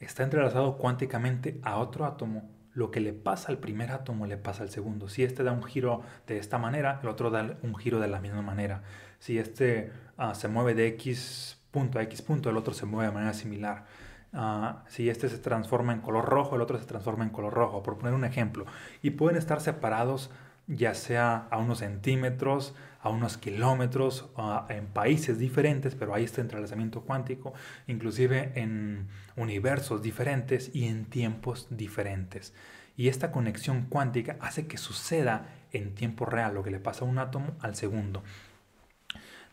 está 0.00 0.24
entrelazado 0.24 0.76
cuánticamente 0.76 1.60
a 1.62 1.76
otro 1.76 2.04
átomo, 2.04 2.57
lo 2.78 2.92
que 2.92 3.00
le 3.00 3.12
pasa 3.12 3.50
al 3.50 3.58
primer 3.58 3.90
átomo 3.90 4.24
le 4.26 4.36
pasa 4.36 4.62
al 4.62 4.70
segundo. 4.70 5.08
Si 5.08 5.24
este 5.24 5.42
da 5.42 5.50
un 5.50 5.64
giro 5.64 6.02
de 6.28 6.38
esta 6.38 6.58
manera, 6.58 7.00
el 7.02 7.08
otro 7.08 7.28
da 7.28 7.56
un 7.62 7.74
giro 7.74 7.98
de 7.98 8.06
la 8.06 8.20
misma 8.20 8.40
manera. 8.40 8.82
Si 9.18 9.36
este 9.36 9.90
ah, 10.16 10.36
se 10.36 10.46
mueve 10.46 10.74
de 10.74 10.86
X 10.86 11.58
punto 11.72 11.98
a 11.98 12.02
X 12.04 12.22
punto, 12.22 12.50
el 12.50 12.56
otro 12.56 12.72
se 12.74 12.86
mueve 12.86 13.08
de 13.08 13.14
manera 13.14 13.34
similar. 13.34 13.84
Ah, 14.32 14.84
si 14.86 15.10
este 15.10 15.28
se 15.28 15.38
transforma 15.38 15.92
en 15.92 16.00
color 16.00 16.26
rojo, 16.26 16.54
el 16.54 16.62
otro 16.62 16.78
se 16.78 16.86
transforma 16.86 17.24
en 17.24 17.30
color 17.30 17.52
rojo, 17.52 17.82
por 17.82 17.98
poner 17.98 18.14
un 18.14 18.24
ejemplo. 18.24 18.64
Y 19.02 19.10
pueden 19.10 19.36
estar 19.36 19.60
separados 19.60 20.30
ya 20.68 20.94
sea 20.94 21.48
a 21.50 21.58
unos 21.58 21.78
centímetros, 21.78 22.74
a 23.00 23.08
unos 23.08 23.38
kilómetros, 23.38 24.28
en 24.68 24.86
países 24.86 25.38
diferentes, 25.38 25.94
pero 25.94 26.14
hay 26.14 26.24
este 26.24 26.42
entrelazamiento 26.42 27.02
cuántico, 27.02 27.54
inclusive 27.86 28.52
en 28.54 29.08
universos 29.36 30.02
diferentes 30.02 30.70
y 30.74 30.86
en 30.86 31.06
tiempos 31.06 31.66
diferentes. 31.70 32.54
Y 32.96 33.08
esta 33.08 33.32
conexión 33.32 33.86
cuántica 33.88 34.36
hace 34.40 34.66
que 34.66 34.76
suceda 34.76 35.48
en 35.72 35.94
tiempo 35.94 36.26
real 36.26 36.54
lo 36.54 36.62
que 36.62 36.70
le 36.70 36.80
pasa 36.80 37.04
a 37.04 37.08
un 37.08 37.18
átomo 37.18 37.56
al 37.60 37.74
segundo. 37.74 38.22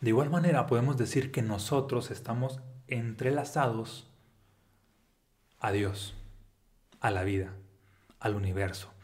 De 0.00 0.10
igual 0.10 0.30
manera 0.30 0.66
podemos 0.66 0.98
decir 0.98 1.32
que 1.32 1.42
nosotros 1.42 2.10
estamos 2.10 2.60
entrelazados 2.88 4.10
a 5.60 5.72
Dios, 5.72 6.14
a 7.00 7.10
la 7.10 7.24
vida, 7.24 7.54
al 8.20 8.34
universo. 8.34 8.95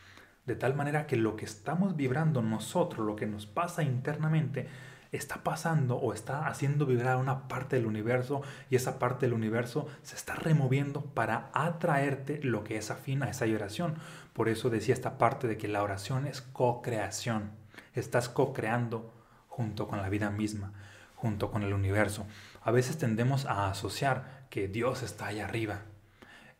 De 0.46 0.56
tal 0.56 0.74
manera 0.74 1.06
que 1.06 1.16
lo 1.16 1.36
que 1.36 1.44
estamos 1.44 1.96
vibrando 1.96 2.42
nosotros, 2.42 3.06
lo 3.06 3.14
que 3.14 3.26
nos 3.26 3.46
pasa 3.46 3.82
internamente, 3.82 4.68
está 5.12 5.44
pasando 5.44 5.96
o 5.96 6.14
está 6.14 6.48
haciendo 6.48 6.86
vibrar 6.86 7.18
una 7.18 7.46
parte 7.46 7.76
del 7.76 7.86
universo 7.86 8.42
y 8.70 8.76
esa 8.76 8.98
parte 8.98 9.26
del 9.26 9.34
universo 9.34 9.86
se 10.02 10.16
está 10.16 10.34
removiendo 10.34 11.02
para 11.02 11.50
atraerte 11.52 12.40
lo 12.42 12.64
que 12.64 12.78
es 12.78 12.90
afín 12.90 13.22
a 13.22 13.28
esa 13.28 13.44
vibración. 13.44 13.96
Por 14.32 14.48
eso 14.48 14.70
decía 14.70 14.94
esta 14.94 15.18
parte 15.18 15.46
de 15.46 15.58
que 15.58 15.68
la 15.68 15.82
oración 15.82 16.26
es 16.26 16.40
co-creación. 16.40 17.50
Estás 17.94 18.30
co-creando 18.30 19.12
junto 19.48 19.86
con 19.86 20.00
la 20.00 20.08
vida 20.08 20.30
misma, 20.30 20.72
junto 21.14 21.50
con 21.50 21.62
el 21.62 21.74
universo. 21.74 22.26
a 22.64 22.70
veces 22.70 22.96
tendemos 22.96 23.44
a 23.44 23.68
asociar 23.68 24.46
que 24.48 24.68
Dios 24.68 25.02
está 25.02 25.26
allá 25.26 25.44
arriba. 25.44 25.82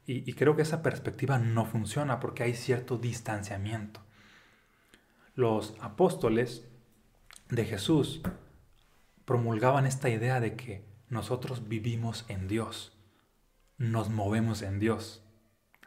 Y, 0.04 0.32
creo 0.32 0.56
que 0.56 0.62
esa 0.62 0.82
perspectiva 0.82 1.38
no 1.38 1.64
funciona 1.64 2.18
porque 2.18 2.42
hay 2.42 2.54
cierto 2.54 2.98
distanciamiento. 2.98 4.00
Los 5.34 5.74
apóstoles 5.80 6.68
de 7.48 7.64
Jesús 7.64 8.20
promulgaban 9.24 9.86
esta 9.86 10.10
idea 10.10 10.40
de 10.40 10.56
que 10.56 10.84
nosotros 11.08 11.68
vivimos 11.68 12.24
en 12.28 12.48
Dios, 12.48 12.98
nos 13.78 14.10
movemos 14.10 14.62
en 14.62 14.80
Dios. 14.80 15.22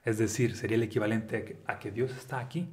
Es 0.06 0.17
decir, 0.17 0.56
sería 0.56 0.78
el 0.78 0.84
equivalente 0.84 1.62
a 1.67 1.80
que, 1.80 1.91
Dios 1.91 2.12
está 2.12 2.39
aquí, 2.39 2.69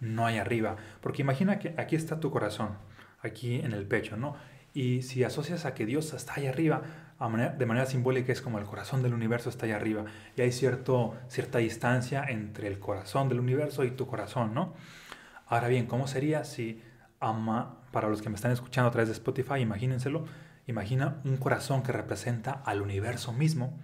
no 0.00 0.24
hay 0.24 0.38
arriba. 0.38 0.76
Porque 1.02 1.22
imagina 1.22 1.58
que 1.58 1.74
aquí 1.76 1.94
está 1.94 2.20
tu 2.20 2.30
corazón, 2.30 2.78
aquí 3.20 3.56
en 3.56 3.72
el 3.72 3.86
pecho, 3.86 4.16
¿no? 4.16 4.36
Y 4.72 5.02
si 5.02 5.24
asocias 5.24 5.66
a 5.66 5.74
que 5.74 5.84
Dios 5.84 6.12
está 6.14 6.34
ahí 6.36 6.46
arriba, 6.46 6.82
de 7.18 7.66
manera 7.66 7.86
simbólica 7.86 8.32
es 8.32 8.42
como 8.42 8.58
el 8.58 8.66
corazón 8.66 9.02
del 9.02 9.14
universo 9.14 9.48
está 9.48 9.66
allá 9.66 9.76
arriba. 9.76 10.04
Y 10.36 10.42
hay 10.42 10.52
cierto, 10.52 11.14
cierta 11.28 11.58
distancia 11.58 12.24
entre 12.28 12.68
el 12.68 12.78
corazón 12.78 13.28
del 13.28 13.40
universo 13.40 13.84
y 13.84 13.90
tu 13.90 14.06
corazón, 14.06 14.54
¿no? 14.54 14.74
Ahora 15.46 15.68
bien, 15.68 15.86
¿cómo 15.86 16.06
sería 16.08 16.44
si 16.44 16.82
ama, 17.20 17.78
para 17.90 18.08
los 18.08 18.20
que 18.20 18.28
me 18.28 18.36
están 18.36 18.52
escuchando 18.52 18.88
a 18.88 18.92
través 18.92 19.08
de 19.08 19.14
Spotify, 19.14 19.60
imagínenselo, 19.60 20.26
imagina 20.66 21.20
un 21.24 21.36
corazón 21.38 21.82
que 21.82 21.92
representa 21.92 22.52
al 22.52 22.82
universo 22.82 23.32
mismo 23.32 23.78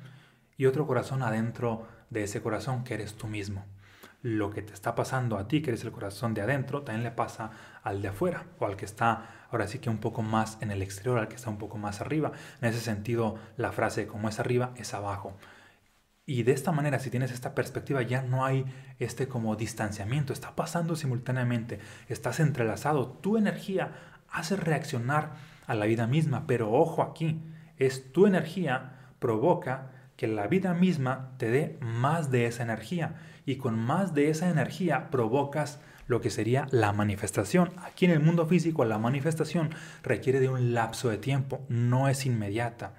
y 0.56 0.66
otro 0.66 0.86
corazón 0.86 1.22
adentro 1.22 1.86
de 2.10 2.24
ese 2.24 2.42
corazón 2.42 2.84
que 2.84 2.94
eres 2.94 3.14
tú 3.14 3.28
mismo. 3.28 3.64
Lo 4.20 4.50
que 4.50 4.62
te 4.62 4.72
está 4.72 4.94
pasando 4.94 5.38
a 5.38 5.48
ti, 5.48 5.62
que 5.62 5.70
eres 5.70 5.84
el 5.84 5.92
corazón 5.92 6.34
de 6.34 6.42
adentro, 6.42 6.82
también 6.82 7.02
le 7.02 7.10
pasa 7.10 7.50
al 7.82 8.02
de 8.02 8.08
afuera 8.08 8.44
o 8.58 8.66
al 8.66 8.76
que 8.76 8.84
está 8.84 9.41
ahora 9.52 9.68
sí 9.68 9.78
que 9.78 9.90
un 9.90 9.98
poco 9.98 10.22
más 10.22 10.58
en 10.60 10.70
el 10.70 10.82
exterior, 10.82 11.18
al 11.18 11.28
que 11.28 11.36
está 11.36 11.50
un 11.50 11.58
poco 11.58 11.78
más 11.78 12.00
arriba. 12.00 12.32
En 12.60 12.68
ese 12.68 12.80
sentido, 12.80 13.36
la 13.56 13.70
frase 13.70 14.06
como 14.06 14.28
es 14.28 14.40
arriba 14.40 14.72
es 14.76 14.94
abajo. 14.94 15.36
Y 16.24 16.44
de 16.44 16.52
esta 16.52 16.72
manera, 16.72 16.98
si 16.98 17.10
tienes 17.10 17.32
esta 17.32 17.54
perspectiva, 17.54 18.00
ya 18.02 18.22
no 18.22 18.44
hay 18.44 18.64
este 18.98 19.28
como 19.28 19.56
distanciamiento, 19.56 20.32
está 20.32 20.56
pasando 20.56 20.96
simultáneamente, 20.96 21.80
estás 22.08 22.40
entrelazado, 22.40 23.08
tu 23.08 23.36
energía 23.36 23.92
hace 24.30 24.56
reaccionar 24.56 25.32
a 25.66 25.74
la 25.74 25.86
vida 25.86 26.06
misma, 26.06 26.46
pero 26.46 26.72
ojo 26.72 27.02
aquí, 27.02 27.42
es 27.76 28.12
tu 28.12 28.26
energía 28.26 29.12
provoca 29.18 29.90
que 30.16 30.28
la 30.28 30.46
vida 30.46 30.74
misma 30.74 31.32
te 31.38 31.50
dé 31.50 31.78
más 31.80 32.30
de 32.30 32.46
esa 32.46 32.62
energía 32.62 33.16
y 33.44 33.56
con 33.56 33.78
más 33.78 34.14
de 34.14 34.30
esa 34.30 34.48
energía 34.48 35.10
provocas 35.10 35.80
lo 36.06 36.20
que 36.20 36.30
sería 36.30 36.66
la 36.70 36.92
manifestación. 36.92 37.72
Aquí 37.78 38.04
en 38.04 38.10
el 38.10 38.20
mundo 38.20 38.46
físico 38.46 38.84
la 38.84 38.98
manifestación 38.98 39.70
requiere 40.02 40.40
de 40.40 40.48
un 40.48 40.74
lapso 40.74 41.08
de 41.08 41.18
tiempo, 41.18 41.64
no 41.68 42.08
es 42.08 42.26
inmediata. 42.26 42.94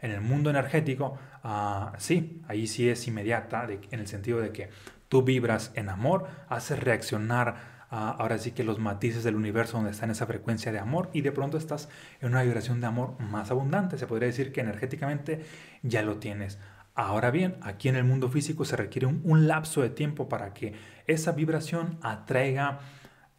En 0.00 0.10
el 0.10 0.20
mundo 0.20 0.50
energético, 0.50 1.18
uh, 1.44 1.96
sí, 1.98 2.42
ahí 2.48 2.66
sí 2.66 2.88
es 2.88 3.06
inmediata, 3.08 3.66
en 3.90 4.00
el 4.00 4.06
sentido 4.06 4.40
de 4.40 4.50
que 4.50 4.68
tú 5.08 5.22
vibras 5.22 5.72
en 5.74 5.88
amor, 5.88 6.28
haces 6.48 6.78
reaccionar 6.78 7.74
ahora 7.94 8.38
sí 8.38 8.50
que 8.50 8.64
los 8.64 8.78
matices 8.78 9.22
del 9.22 9.36
universo 9.36 9.76
donde 9.76 9.92
está 9.92 10.04
en 10.04 10.10
esa 10.10 10.26
frecuencia 10.26 10.72
de 10.72 10.78
amor 10.78 11.10
y 11.12 11.20
de 11.20 11.32
pronto 11.32 11.56
estás 11.56 11.88
en 12.20 12.30
una 12.30 12.42
vibración 12.42 12.80
de 12.80 12.86
amor 12.86 13.18
más 13.20 13.50
abundante. 13.50 13.98
Se 13.98 14.06
podría 14.06 14.26
decir 14.26 14.52
que 14.52 14.60
energéticamente 14.60 15.44
ya 15.82 16.02
lo 16.02 16.18
tienes. 16.18 16.58
Ahora 16.94 17.32
bien, 17.32 17.56
aquí 17.62 17.88
en 17.88 17.96
el 17.96 18.04
mundo 18.04 18.28
físico 18.28 18.64
se 18.64 18.76
requiere 18.76 19.08
un, 19.08 19.48
lapso 19.48 19.82
de 19.82 19.90
tiempo 19.90 20.28
para 20.28 20.54
que 20.54 20.74
esa 21.08 21.32
vibración 21.32 21.98
atraiga 22.02 22.78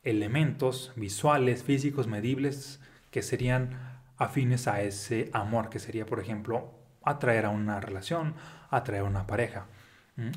elementos 0.04 0.92
visuales, 0.98 1.64
físicos, 1.64 2.08
medibles, 2.08 2.82
que 3.12 3.22
serían 3.22 3.70
afines 4.18 4.68
a 4.68 4.82
ese 4.82 5.30
amor, 5.32 5.70
que 5.70 5.80
sería, 5.80 6.06
por 6.06 6.20
ejemplo, 6.20 6.70
atraer 7.02 7.46
a 7.46 7.50
una 7.50 7.80
relación, 7.80 8.36
atraer 8.70 9.04
a 9.04 9.06
una 9.06 9.26
pareja. 9.26 9.68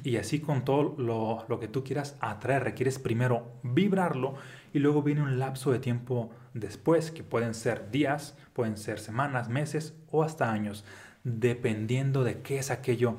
Y 0.02 0.16
así 0.16 0.40
con 0.40 0.64
todo 0.64 0.96
lo, 0.98 1.60
que 1.60 1.68
tú 1.68 1.84
quieras 1.84 2.16
atraer, 2.20 2.64
requieres 2.64 2.98
primero 2.98 3.52
vibrarlo 3.62 4.34
y 4.72 4.80
luego 4.80 5.02
viene 5.02 5.22
un 5.22 5.38
lapso 5.38 5.70
de 5.70 5.78
tiempo 5.78 6.30
después, 6.54 7.12
que 7.12 7.22
pueden 7.22 7.54
ser 7.54 7.90
días, 7.90 8.36
pueden 8.52 8.76
ser 8.76 8.98
semanas, 8.98 9.48
meses 9.48 9.94
o 10.10 10.24
hasta 10.24 10.50
años, 10.50 10.84
dependiendo 11.24 12.24
de 12.24 12.40
qué 12.42 12.58
es 12.58 12.70
aquello 12.70 13.16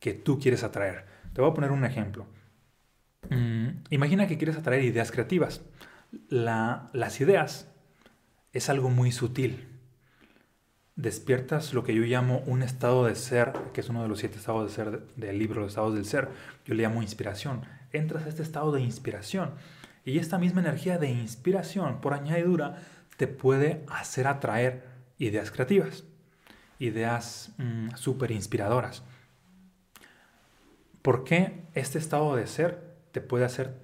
que 0.00 0.14
tú 0.14 0.38
quieres 0.38 0.62
atraer. 0.64 1.06
Te 1.32 1.40
voy 1.40 1.50
a 1.50 1.54
poner 1.54 1.72
un 1.72 1.84
ejemplo. 1.84 2.26
imagina 3.90 4.26
que 4.26 4.38
quieres 4.38 4.56
atraer 4.56 4.84
ideas 4.84 5.10
creativas. 5.10 5.62
las 6.30 7.20
ideas 7.20 7.70
es 8.52 8.68
algo 8.68 8.90
muy 8.90 9.12
sutil 9.12 9.68
despiertas 10.98 11.74
lo 11.74 11.84
que 11.84 11.94
yo 11.94 12.02
llamo 12.02 12.42
un 12.46 12.60
estado 12.62 13.04
de 13.04 13.14
ser, 13.14 13.52
que 13.72 13.80
es 13.80 13.88
uno 13.88 14.02
de 14.02 14.08
los 14.08 14.18
siete 14.18 14.36
estados 14.36 14.68
de 14.68 14.74
ser 14.74 15.06
del 15.14 15.38
libro 15.38 15.60
Los 15.60 15.70
estados 15.70 15.94
del 15.94 16.04
ser, 16.04 16.28
yo 16.66 16.74
le 16.74 16.82
llamo 16.82 17.02
inspiración. 17.02 17.62
Entras 17.92 18.26
a 18.26 18.28
este 18.28 18.42
estado 18.42 18.72
de 18.72 18.80
inspiración 18.80 19.52
y 20.04 20.18
esta 20.18 20.38
misma 20.38 20.60
energía 20.60 20.98
de 20.98 21.08
inspiración, 21.08 22.00
por 22.00 22.14
añadidura, 22.14 22.82
te 23.16 23.28
puede 23.28 23.84
hacer 23.88 24.26
atraer 24.26 24.86
ideas 25.18 25.52
creativas, 25.52 26.02
ideas 26.78 27.52
mm, 27.58 27.90
súper 27.96 28.30
inspiradoras. 28.30 29.02
¿Por 31.02 31.24
qué 31.24 31.62
este 31.74 31.98
estado 31.98 32.36
de 32.36 32.46
ser 32.46 32.96
te 33.12 33.20
puede 33.20 33.44
hacer 33.44 33.74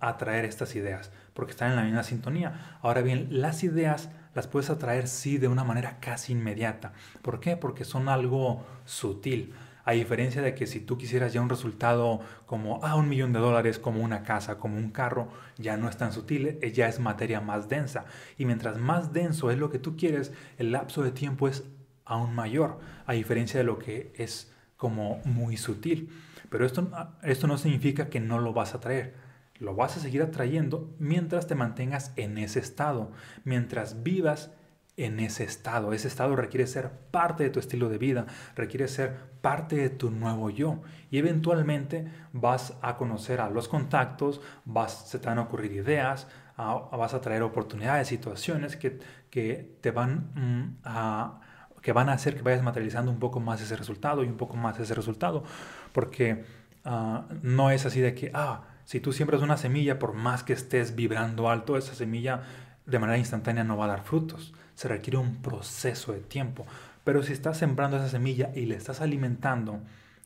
atraer 0.00 0.44
estas 0.44 0.74
ideas? 0.74 1.12
Porque 1.34 1.52
están 1.52 1.70
en 1.70 1.76
la 1.76 1.84
misma 1.84 2.02
sintonía. 2.02 2.78
Ahora 2.82 3.02
bien, 3.02 3.28
las 3.30 3.62
ideas 3.62 4.08
las 4.34 4.46
puedes 4.46 4.70
atraer 4.70 5.08
sí 5.08 5.38
de 5.38 5.48
una 5.48 5.64
manera 5.64 5.98
casi 6.00 6.32
inmediata. 6.32 6.92
¿Por 7.22 7.40
qué? 7.40 7.56
Porque 7.56 7.84
son 7.84 8.08
algo 8.08 8.64
sutil. 8.84 9.54
A 9.84 9.92
diferencia 9.92 10.42
de 10.42 10.54
que 10.54 10.66
si 10.66 10.80
tú 10.80 10.98
quisieras 10.98 11.32
ya 11.32 11.40
un 11.40 11.48
resultado 11.48 12.20
como 12.44 12.84
ah, 12.84 12.94
un 12.96 13.08
millón 13.08 13.32
de 13.32 13.38
dólares, 13.38 13.78
como 13.78 14.02
una 14.02 14.22
casa, 14.22 14.58
como 14.58 14.76
un 14.76 14.90
carro, 14.90 15.28
ya 15.56 15.76
no 15.76 15.88
es 15.88 15.96
tan 15.96 16.12
sutil, 16.12 16.58
eh, 16.60 16.72
ya 16.72 16.88
es 16.88 17.00
materia 17.00 17.40
más 17.40 17.68
densa. 17.68 18.04
Y 18.36 18.44
mientras 18.44 18.76
más 18.76 19.12
denso 19.12 19.50
es 19.50 19.58
lo 19.58 19.70
que 19.70 19.78
tú 19.78 19.96
quieres, 19.96 20.32
el 20.58 20.72
lapso 20.72 21.02
de 21.02 21.10
tiempo 21.10 21.48
es 21.48 21.64
aún 22.08 22.34
mayor, 22.34 22.80
a 23.06 23.12
diferencia 23.12 23.60
de 23.60 23.64
lo 23.64 23.78
que 23.78 24.12
es 24.16 24.52
como 24.76 25.20
muy 25.24 25.56
sutil. 25.56 26.10
Pero 26.50 26.66
esto, 26.66 26.90
esto 27.22 27.46
no 27.46 27.58
significa 27.58 28.08
que 28.08 28.18
no 28.20 28.40
lo 28.40 28.52
vas 28.52 28.74
a 28.74 28.80
traer 28.80 29.28
lo 29.60 29.74
vas 29.74 29.96
a 29.96 30.00
seguir 30.00 30.22
atrayendo 30.22 30.94
mientras 30.98 31.46
te 31.46 31.54
mantengas 31.54 32.12
en 32.16 32.38
ese 32.38 32.60
estado, 32.60 33.10
mientras 33.44 34.02
vivas 34.02 34.52
en 34.96 35.20
ese 35.20 35.44
estado. 35.44 35.92
Ese 35.92 36.08
estado 36.08 36.36
requiere 36.36 36.66
ser 36.66 36.90
parte 37.10 37.44
de 37.44 37.50
tu 37.50 37.60
estilo 37.60 37.88
de 37.88 37.98
vida, 37.98 38.26
requiere 38.54 38.88
ser 38.88 39.16
parte 39.40 39.76
de 39.76 39.90
tu 39.90 40.10
nuevo 40.10 40.50
yo. 40.50 40.82
Y 41.10 41.18
eventualmente 41.18 42.06
vas 42.32 42.76
a 42.82 42.96
conocer 42.96 43.40
a 43.40 43.50
los 43.50 43.68
contactos, 43.68 44.40
vas, 44.64 45.08
se 45.08 45.18
te 45.18 45.28
van 45.28 45.38
a 45.38 45.42
ocurrir 45.42 45.72
ideas, 45.72 46.26
vas 46.56 47.14
a 47.14 47.20
traer 47.20 47.42
oportunidades, 47.42 48.08
situaciones 48.08 48.76
que, 48.76 48.98
que 49.30 49.76
te 49.80 49.92
van 49.92 50.32
mm, 50.34 50.78
a 50.84 51.40
que 51.82 51.92
van 51.92 52.08
a 52.08 52.12
hacer 52.14 52.36
que 52.36 52.42
vayas 52.42 52.62
materializando 52.62 53.10
un 53.10 53.18
poco 53.18 53.40
más 53.40 53.60
ese 53.60 53.76
resultado 53.76 54.24
y 54.24 54.28
un 54.28 54.36
poco 54.36 54.56
más 54.56 54.78
ese 54.78 54.94
resultado. 54.94 55.44
Porque 55.92 56.44
ah, 56.84 57.26
no 57.42 57.70
es 57.70 57.86
así 57.86 58.00
de 58.00 58.14
que, 58.14 58.30
ah, 58.34 58.64
si 58.84 59.00
tú 59.00 59.12
siembras 59.12 59.42
una 59.42 59.56
semilla, 59.56 59.98
por 59.98 60.14
más 60.14 60.42
que 60.42 60.52
estés 60.52 60.94
vibrando 60.94 61.50
alto, 61.50 61.76
esa 61.76 61.94
semilla 61.94 62.42
de 62.86 62.98
manera 62.98 63.18
instantánea 63.18 63.64
no 63.64 63.76
va 63.76 63.84
a 63.84 63.88
dar 63.88 64.02
frutos. 64.02 64.54
Se 64.74 64.88
requiere 64.88 65.18
un 65.18 65.36
proceso 65.42 66.12
de 66.12 66.20
tiempo. 66.20 66.66
Pero 67.04 67.22
si 67.22 67.32
estás 67.32 67.58
sembrando 67.58 67.96
esa 67.96 68.08
semilla 68.08 68.50
y 68.54 68.66
le 68.66 68.76
estás 68.76 69.00
alimentando, 69.00 69.80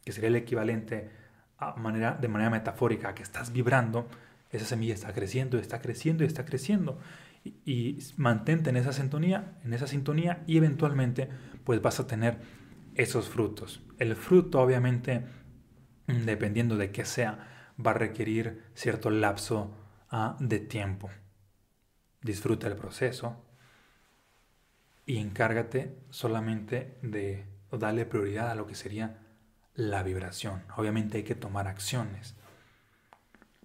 que 0.05 0.13
sería 0.13 0.29
el 0.29 0.37
equivalente 0.37 1.11
manera, 1.77 2.17
de 2.21 2.29
manera 2.29 2.51
metafórica 2.51 3.11
a 3.11 3.15
que 3.15 3.23
estás 3.23 3.53
vibrando, 3.53 4.09
esa 4.51 4.67
semilla 4.67 4.95
está 4.95 5.13
creciendo, 5.13 5.59
está 5.59 5.81
creciendo 5.81 6.25
está 6.25 6.45
creciendo. 6.45 6.99
Y, 7.45 7.99
mantente 8.17 8.71
en 8.71 8.77
esa 8.77 8.93
sintonía, 8.93 9.59
en 9.65 9.73
esa 9.73 9.87
sintonía 9.87 10.45
y 10.47 10.57
eventualmente 10.57 11.29
pues 11.65 11.83
vas 11.83 11.99
a 11.99 12.07
tener 12.07 12.39
esos 12.95 13.29
frutos. 13.29 13.83
El 13.99 14.15
fruto 14.17 14.61
obviamente, 14.61 15.25
dependiendo 16.07 16.77
de 16.77 16.93
qué 16.93 17.05
sea, 17.05 17.73
va 17.85 17.93
a 17.93 17.95
requerir 17.95 18.63
cierto 18.75 19.11
lapso 19.11 19.75
ah, 20.11 20.37
de 20.39 20.61
tiempo. 20.61 21.11
Disfruta 22.21 22.69
el 22.69 22.77
proceso 22.77 23.45
y 25.05 25.19
encárgate 25.19 25.99
solamente 26.11 26.99
de 27.03 27.47
darle 27.73 28.07
prioridad 28.07 28.51
a 28.51 28.55
lo 28.55 28.67
que 28.67 28.75
sería 28.75 29.19
la 29.75 30.03
vibración. 30.03 30.63
Obviamente 30.77 31.19
hay 31.19 31.25
que 31.25 31.35
tomar 31.35 31.67
acciones, 31.67 32.37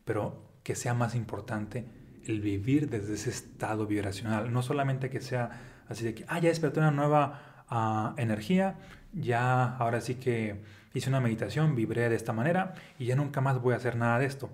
pero 0.05 0.47
que 0.63 0.75
sea 0.75 0.93
más 0.93 1.15
importante 1.15 1.85
el 2.27 2.41
vivir 2.41 2.89
desde 2.89 3.13
ese 3.13 3.29
estado 3.29 3.87
vibracional. 3.87 4.51
No 4.51 4.61
solamente 4.61 5.09
que 5.09 5.21
sea 5.21 5.83
así 5.87 6.03
de 6.03 6.15
que, 6.15 6.25
ah, 6.27 6.39
ya 6.39 6.49
despertó 6.49 6.79
una 6.79 6.91
nueva 6.91 7.63
ah, 7.69 8.13
energía, 8.17 8.75
ya 9.13 9.77
ahora 9.77 10.01
sí 10.01 10.15
que 10.15 10.61
hice 10.93 11.09
una 11.09 11.19
meditación, 11.19 11.75
vibré 11.75 12.09
de 12.09 12.15
esta 12.15 12.33
manera 12.33 12.73
y 12.99 13.05
ya 13.05 13.15
nunca 13.15 13.41
más 13.41 13.61
voy 13.61 13.73
a 13.73 13.77
hacer 13.77 13.95
nada 13.95 14.19
de 14.19 14.25
esto. 14.25 14.49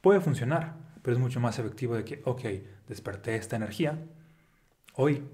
Puede 0.00 0.20
funcionar, 0.20 0.74
pero 1.02 1.16
es 1.16 1.20
mucho 1.20 1.40
más 1.40 1.58
efectivo 1.58 1.94
de 1.96 2.04
que, 2.04 2.22
ok, 2.24 2.42
desperté 2.88 3.36
esta 3.36 3.56
energía 3.56 3.98
hoy 4.94 5.24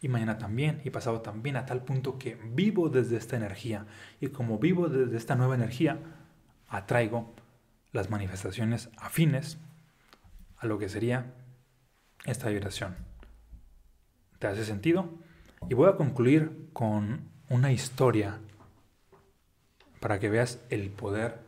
y 0.00 0.08
mañana 0.08 0.38
también 0.38 0.80
y 0.84 0.90
pasado 0.90 1.20
también 1.20 1.56
a 1.56 1.64
tal 1.64 1.84
punto 1.84 2.18
que 2.18 2.36
vivo 2.52 2.88
desde 2.88 3.16
esta 3.16 3.36
energía 3.36 3.86
y 4.20 4.28
como 4.28 4.58
vivo 4.58 4.88
desde 4.88 5.16
esta 5.16 5.36
nueva 5.36 5.54
energía 5.54 5.98
atraigo 6.68 7.34
las 7.92 8.10
manifestaciones 8.10 8.90
afines 8.96 9.58
a 10.56 10.66
lo 10.66 10.78
que 10.78 10.88
sería 10.88 11.34
esta 12.24 12.48
vibración. 12.48 12.96
¿Te 14.38 14.46
hace 14.46 14.64
sentido? 14.64 15.10
Y 15.68 15.74
voy 15.74 15.88
a 15.88 15.96
concluir 15.96 16.68
con 16.72 17.28
una 17.48 17.72
historia 17.72 18.40
para 20.00 20.18
que 20.18 20.28
veas 20.28 20.58
el 20.70 20.90
poder 20.90 21.38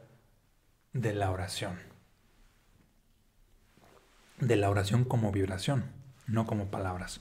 de 0.93 1.13
la 1.13 1.31
oración. 1.31 1.79
De 4.39 4.57
la 4.57 4.71
oración 4.71 5.05
como 5.05 5.33
vibración, 5.33 5.85
no 6.27 6.47
como 6.47 6.67
palabras. 6.67 7.21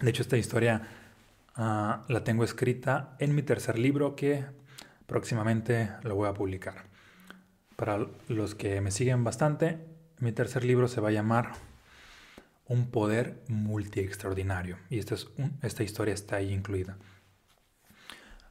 De 0.00 0.10
hecho, 0.10 0.22
esta 0.22 0.36
historia 0.36 0.88
ah, 1.56 2.04
la 2.08 2.24
tengo 2.24 2.44
escrita 2.44 3.16
en 3.18 3.34
mi 3.34 3.42
tercer 3.42 3.78
libro 3.78 4.16
que 4.16 4.44
próximamente 5.06 5.90
lo 6.02 6.14
voy 6.14 6.28
a 6.28 6.34
publicar. 6.34 6.84
Para 7.76 8.06
los 8.28 8.54
que 8.54 8.80
me 8.80 8.90
siguen 8.90 9.24
bastante, 9.24 9.86
mi 10.18 10.32
tercer 10.32 10.64
libro 10.64 10.86
se 10.86 11.00
va 11.00 11.08
a 11.08 11.12
llamar 11.12 11.52
Un 12.70 12.90
poder 12.90 13.42
multi 13.48 13.98
extraordinario. 13.98 14.78
Y 14.88 14.98
esta, 15.00 15.16
es 15.16 15.28
esta 15.60 15.82
historia 15.82 16.14
está 16.14 16.36
ahí 16.36 16.52
incluida. 16.52 16.96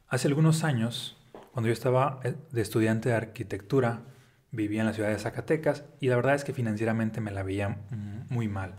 Hace 0.08 0.28
algunos 0.28 0.62
años, 0.62 1.16
cuando 1.52 1.68
yo 1.68 1.72
estaba 1.72 2.20
eh, 2.22 2.34
de 2.52 2.60
estudiante 2.60 3.08
de 3.08 3.14
arquitectura, 3.14 4.02
vivía 4.50 4.80
en 4.80 4.86
la 4.86 4.92
ciudad 4.92 5.08
de 5.08 5.18
Zacatecas 5.18 5.84
y 6.00 6.08
la 6.08 6.16
verdad 6.16 6.34
es 6.34 6.44
que 6.44 6.52
financieramente 6.52 7.20
me 7.20 7.30
la 7.30 7.42
veía 7.42 7.78
muy 8.28 8.48
mal. 8.48 8.74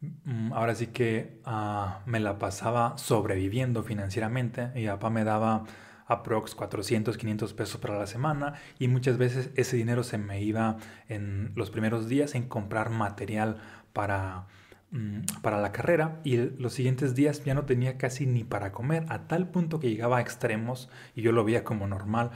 Mm, 0.00 0.52
ahora 0.52 0.74
sí 0.74 0.88
que 0.88 1.40
ah, 1.44 2.02
me 2.06 2.20
la 2.20 2.38
pasaba 2.38 2.96
sobreviviendo 2.98 3.82
financieramente 3.82 4.70
y 4.76 4.86
papá 4.86 5.10
me 5.10 5.24
daba 5.24 5.64
aprox 6.06 6.54
400, 6.54 7.18
500 7.18 7.52
pesos 7.52 7.80
para 7.80 7.98
la 7.98 8.06
semana 8.06 8.54
y 8.78 8.88
muchas 8.88 9.18
veces 9.18 9.50
ese 9.56 9.76
dinero 9.76 10.02
se 10.02 10.16
me 10.16 10.42
iba 10.42 10.78
en 11.08 11.52
los 11.54 11.70
primeros 11.70 12.08
días 12.08 12.34
en 12.34 12.48
comprar 12.48 12.90
material 12.90 13.58
para, 13.92 14.46
mm, 14.90 15.20
para 15.42 15.60
la 15.60 15.72
carrera 15.72 16.20
y 16.24 16.36
los 16.36 16.74
siguientes 16.74 17.14
días 17.14 17.44
ya 17.44 17.54
no 17.54 17.64
tenía 17.64 17.98
casi 17.98 18.26
ni 18.26 18.44
para 18.44 18.72
comer 18.72 19.04
a 19.08 19.28
tal 19.28 19.48
punto 19.50 19.80
que 19.80 19.90
llegaba 19.90 20.18
a 20.18 20.20
extremos 20.20 20.88
y 21.14 21.22
yo 21.22 21.32
lo 21.32 21.44
veía 21.44 21.64
como 21.64 21.86
normal. 21.86 22.30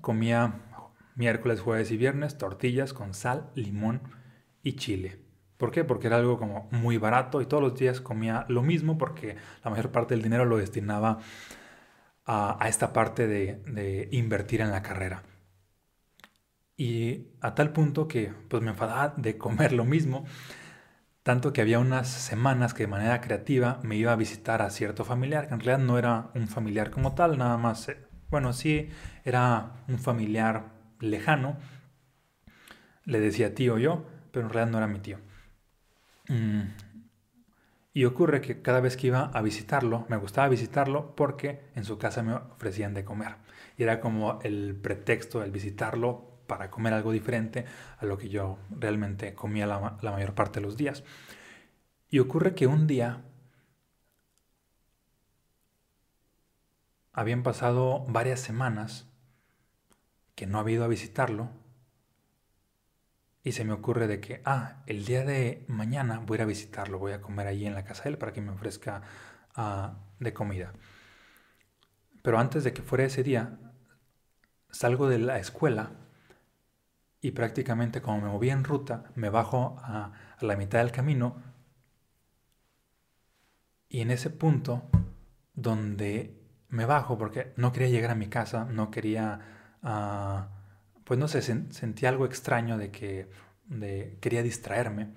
Comía 0.00 0.60
miércoles, 1.14 1.60
jueves 1.60 1.90
y 1.90 1.96
viernes 1.96 2.38
tortillas 2.38 2.92
con 2.92 3.14
sal, 3.14 3.50
limón 3.54 4.00
y 4.62 4.74
chile. 4.74 5.18
¿Por 5.56 5.70
qué? 5.70 5.84
Porque 5.84 6.08
era 6.08 6.16
algo 6.16 6.38
como 6.38 6.68
muy 6.72 6.98
barato 6.98 7.40
y 7.40 7.46
todos 7.46 7.62
los 7.62 7.78
días 7.78 8.00
comía 8.00 8.46
lo 8.48 8.62
mismo 8.62 8.98
porque 8.98 9.36
la 9.64 9.70
mayor 9.70 9.92
parte 9.92 10.14
del 10.14 10.22
dinero 10.22 10.44
lo 10.44 10.56
destinaba 10.56 11.20
a, 12.26 12.66
esta 12.68 12.92
parte 12.92 13.26
de, 13.26 14.08
invertir 14.10 14.60
en 14.60 14.70
la 14.70 14.82
carrera. 14.82 15.22
Y 16.76 17.28
a 17.40 17.54
tal 17.54 17.72
punto 17.72 18.08
que 18.08 18.32
pues 18.48 18.62
me 18.62 18.70
enfadaba 18.70 19.14
de 19.16 19.38
comer 19.38 19.72
lo 19.72 19.84
mismo, 19.84 20.24
tanto 21.22 21.52
que 21.52 21.60
había 21.60 21.78
unas 21.78 22.08
semanas 22.08 22.74
que 22.74 22.84
de 22.84 22.88
manera 22.88 23.20
creativa 23.20 23.78
me 23.82 23.96
iba 23.96 24.12
a 24.12 24.16
visitar 24.16 24.62
a 24.62 24.70
cierto 24.70 25.04
familiar, 25.04 25.48
que 25.48 25.54
en 25.54 25.60
realidad 25.60 25.86
no 25.86 25.98
era 25.98 26.30
un 26.34 26.48
familiar 26.48 26.90
como 26.90 27.14
tal, 27.14 27.38
nada 27.38 27.56
más, 27.58 27.88
eh, 27.88 27.98
bueno, 28.30 28.52
sí 28.52 28.88
era 29.24 29.84
un 29.88 29.98
familiar 29.98 30.72
lejano, 31.00 31.58
le 33.04 33.20
decía 33.20 33.54
tío 33.54 33.78
yo, 33.78 34.04
pero 34.32 34.46
en 34.46 34.52
realidad 34.52 34.72
no 34.72 34.78
era 34.78 34.86
mi 34.86 34.98
tío. 35.00 35.18
Mm, 36.28 36.62
y 37.94 38.04
ocurre 38.06 38.40
que 38.40 38.62
cada 38.62 38.80
vez 38.80 38.96
que 38.96 39.08
iba 39.08 39.24
a 39.24 39.42
visitarlo, 39.42 40.06
me 40.08 40.16
gustaba 40.16 40.48
visitarlo 40.48 41.14
porque 41.14 41.60
en 41.74 41.84
su 41.84 41.98
casa 41.98 42.22
me 42.22 42.32
ofrecían 42.34 42.94
de 42.94 43.04
comer. 43.04 43.36
Y 43.76 43.82
era 43.82 44.00
como 44.00 44.40
el 44.42 44.74
pretexto, 44.76 45.42
el 45.42 45.50
visitarlo 45.50 46.31
para 46.46 46.70
comer 46.70 46.92
algo 46.92 47.12
diferente 47.12 47.64
a 47.98 48.06
lo 48.06 48.18
que 48.18 48.28
yo 48.28 48.58
realmente 48.70 49.34
comía 49.34 49.66
la, 49.66 49.98
mayor 50.02 50.34
parte 50.34 50.60
de 50.60 50.66
los 50.66 50.76
días. 50.76 51.04
Y 52.10 52.18
ocurre 52.18 52.54
que 52.54 52.66
un 52.66 52.86
día 52.86 53.22
habían 57.12 57.42
pasado 57.42 58.04
varias 58.08 58.40
semanas 58.40 59.08
que 60.34 60.46
no 60.46 60.58
había 60.58 60.76
ido 60.76 60.84
a 60.84 60.88
visitarlo 60.88 61.50
y 63.44 63.52
se 63.52 63.64
me 63.64 63.72
ocurre 63.72 64.06
de 64.06 64.20
que, 64.20 64.40
ah, 64.44 64.82
el 64.86 65.04
día 65.04 65.24
de 65.24 65.64
mañana 65.66 66.20
voy 66.20 66.36
a 66.36 66.38
ir 66.38 66.42
a 66.42 66.46
visitarlo, 66.46 66.98
voy 66.98 67.12
a 67.12 67.20
comer 67.20 67.48
allí 67.48 67.66
en 67.66 67.74
la 67.74 67.84
casa 67.84 68.04
de 68.04 68.10
él 68.10 68.18
para 68.18 68.32
que 68.32 68.40
me 68.40 68.52
ofrezca 68.52 69.02
uh, 69.56 69.88
de 70.20 70.32
comida. 70.32 70.72
Pero 72.22 72.38
antes 72.38 72.62
de 72.62 72.72
que 72.72 72.82
fuera 72.82 73.04
ese 73.04 73.24
día, 73.24 73.58
salgo 74.70 75.08
de 75.08 75.18
la 75.18 75.38
escuela 75.38 75.90
y 77.22 77.30
prácticamente 77.30 78.02
como 78.02 78.20
me 78.20 78.28
moví 78.28 78.50
en 78.50 78.64
ruta, 78.64 79.04
me 79.14 79.30
bajo 79.30 79.76
a, 79.80 80.12
la 80.40 80.56
mitad 80.56 80.80
del 80.80 80.90
camino 80.90 81.40
y 83.88 84.00
en 84.00 84.10
ese 84.10 84.28
punto 84.28 84.90
donde 85.54 86.36
me 86.68 86.84
bajo, 86.84 87.16
porque 87.16 87.52
no 87.56 87.72
quería 87.72 87.90
llegar 87.90 88.10
a 88.10 88.16
mi 88.16 88.26
casa, 88.26 88.64
no 88.64 88.90
quería... 88.90 89.40
Uh, 89.82 90.62
pues 91.04 91.18
no 91.18 91.28
sé, 91.28 91.42
sentí 91.42 92.06
algo 92.06 92.26
extraño 92.26 92.78
de 92.78 92.90
que 92.90 93.28
quería 94.20 94.42
distraerme. 94.42 95.14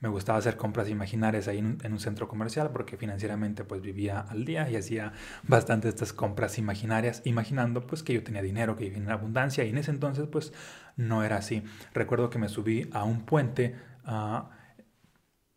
Me 0.00 0.08
gustaba 0.08 0.38
hacer 0.38 0.56
compras 0.56 0.88
imaginarias 0.88 1.48
ahí 1.48 1.58
en 1.58 1.92
un, 1.92 1.98
centro 1.98 2.28
comercial 2.28 2.70
porque 2.70 2.96
financieramente 2.96 3.64
pues 3.64 3.82
vivía 3.82 4.20
al 4.20 4.44
día 4.44 4.70
y 4.70 4.76
hacía 4.76 5.12
bastante 5.42 5.88
estas 5.88 6.12
compras 6.12 6.56
imaginarias 6.58 7.20
imaginando 7.24 7.84
pues 7.84 8.04
que 8.04 8.14
yo 8.14 8.22
tenía 8.22 8.42
dinero, 8.42 8.76
que 8.76 8.84
vivía 8.84 8.98
en 8.98 9.10
abundancia 9.10 9.64
y 9.64 9.70
en 9.70 9.78
ese 9.78 9.90
entonces 9.90 10.28
pues 10.28 10.52
no 10.96 11.24
era 11.24 11.36
así. 11.36 11.64
Recuerdo 11.94 12.30
que 12.30 12.38
me 12.38 12.48
subí 12.48 12.88
a 12.92 13.02
un 13.02 13.22
puente, 13.26 13.74
ah, 14.04 14.50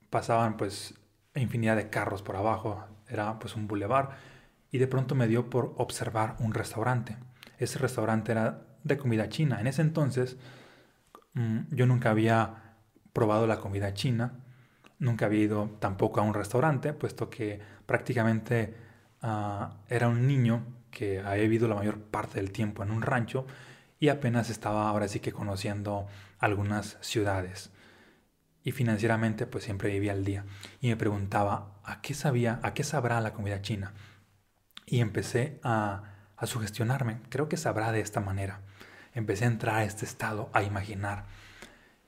pasaban 0.09 0.57
pues 0.57 0.95
infinidad 1.35 1.75
de 1.75 1.89
carros 1.91 2.23
por 2.23 2.35
abajo, 2.35 2.83
era 3.07 3.37
pues 3.37 3.55
un 3.55 3.67
bulevar 3.67 4.17
y 4.71 4.79
de 4.79 4.87
pronto 4.87 5.13
me 5.13 5.27
dio 5.27 5.51
por 5.51 5.75
observar 5.77 6.35
un 6.39 6.55
restaurante. 6.55 7.17
Ese 7.59 7.77
restaurante 7.77 8.31
era 8.31 8.63
de 8.83 8.97
comida 8.97 9.29
china. 9.29 9.61
En 9.61 9.67
ese 9.67 9.83
entonces 9.83 10.37
mm, 11.33 11.75
yo 11.75 11.85
nunca 11.85 12.09
había 12.09 12.60
probado 13.13 13.47
la 13.47 13.59
comida 13.59 13.93
china, 13.93 14.33
nunca 14.99 15.25
había 15.25 15.41
ido 15.41 15.77
tampoco 15.79 16.19
a 16.19 16.23
un 16.23 16.33
restaurante, 16.33 16.93
puesto 16.93 17.29
que 17.29 17.59
prácticamente 17.85 18.75
ah, 19.21 19.77
era 19.89 20.07
un 20.07 20.27
niño 20.27 20.63
que 20.91 21.19
había 21.19 21.43
vivido 21.43 21.67
la 21.67 21.75
mayor 21.75 21.99
parte 21.99 22.39
del 22.39 22.51
tiempo 22.51 22.83
en 22.83 22.91
un 22.91 23.01
rancho 23.01 23.45
y 23.99 24.09
apenas 24.09 24.49
estaba 24.49 24.89
ahora 24.89 25.07
sí 25.07 25.19
que 25.19 25.31
conociendo 25.31 26.07
algunas 26.39 26.97
ciudades. 27.01 27.71
Y 28.63 28.71
financieramente 28.71 29.47
pues 29.47 29.63
siempre 29.63 29.89
vivía 29.89 30.11
al 30.11 30.23
día. 30.23 30.45
Y 30.81 30.89
me 30.89 30.97
preguntaba, 30.97 31.79
¿a 31.83 32.01
qué 32.01 32.13
sabía, 32.13 32.59
a 32.61 32.73
qué 32.73 32.83
sabrá 32.83 33.19
la 33.21 33.33
comida 33.33 33.61
china? 33.61 33.93
Y 34.85 34.99
empecé 34.99 35.59
a, 35.63 36.03
a 36.35 36.45
sugestionarme, 36.45 37.21
creo 37.29 37.49
que 37.49 37.57
sabrá 37.57 37.91
de 37.91 38.01
esta 38.01 38.19
manera 38.19 38.61
empecé 39.13 39.45
a 39.45 39.49
entrar 39.49 39.75
a 39.77 39.83
este 39.83 40.05
estado, 40.05 40.49
a 40.53 40.63
imaginar. 40.63 41.25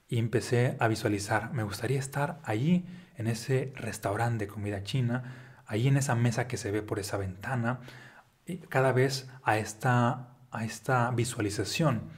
Y 0.07 0.19
empecé 0.19 0.77
a 0.79 0.87
visualizar, 0.87 1.53
me 1.53 1.63
gustaría 1.63 1.99
estar 1.99 2.39
allí 2.43 2.85
en 3.15 3.27
ese 3.27 3.73
restaurante 3.75 4.45
de 4.45 4.51
comida 4.51 4.83
china, 4.83 5.63
allí 5.65 5.87
en 5.87 5.97
esa 5.97 6.15
mesa 6.15 6.47
que 6.47 6.57
se 6.57 6.71
ve 6.71 6.81
por 6.81 6.99
esa 6.99 7.17
ventana. 7.17 7.79
Y 8.45 8.57
cada 8.57 8.91
vez 8.91 9.29
a 9.43 9.57
esta, 9.57 10.35
a 10.51 10.65
esta 10.65 11.09
visualización 11.11 12.09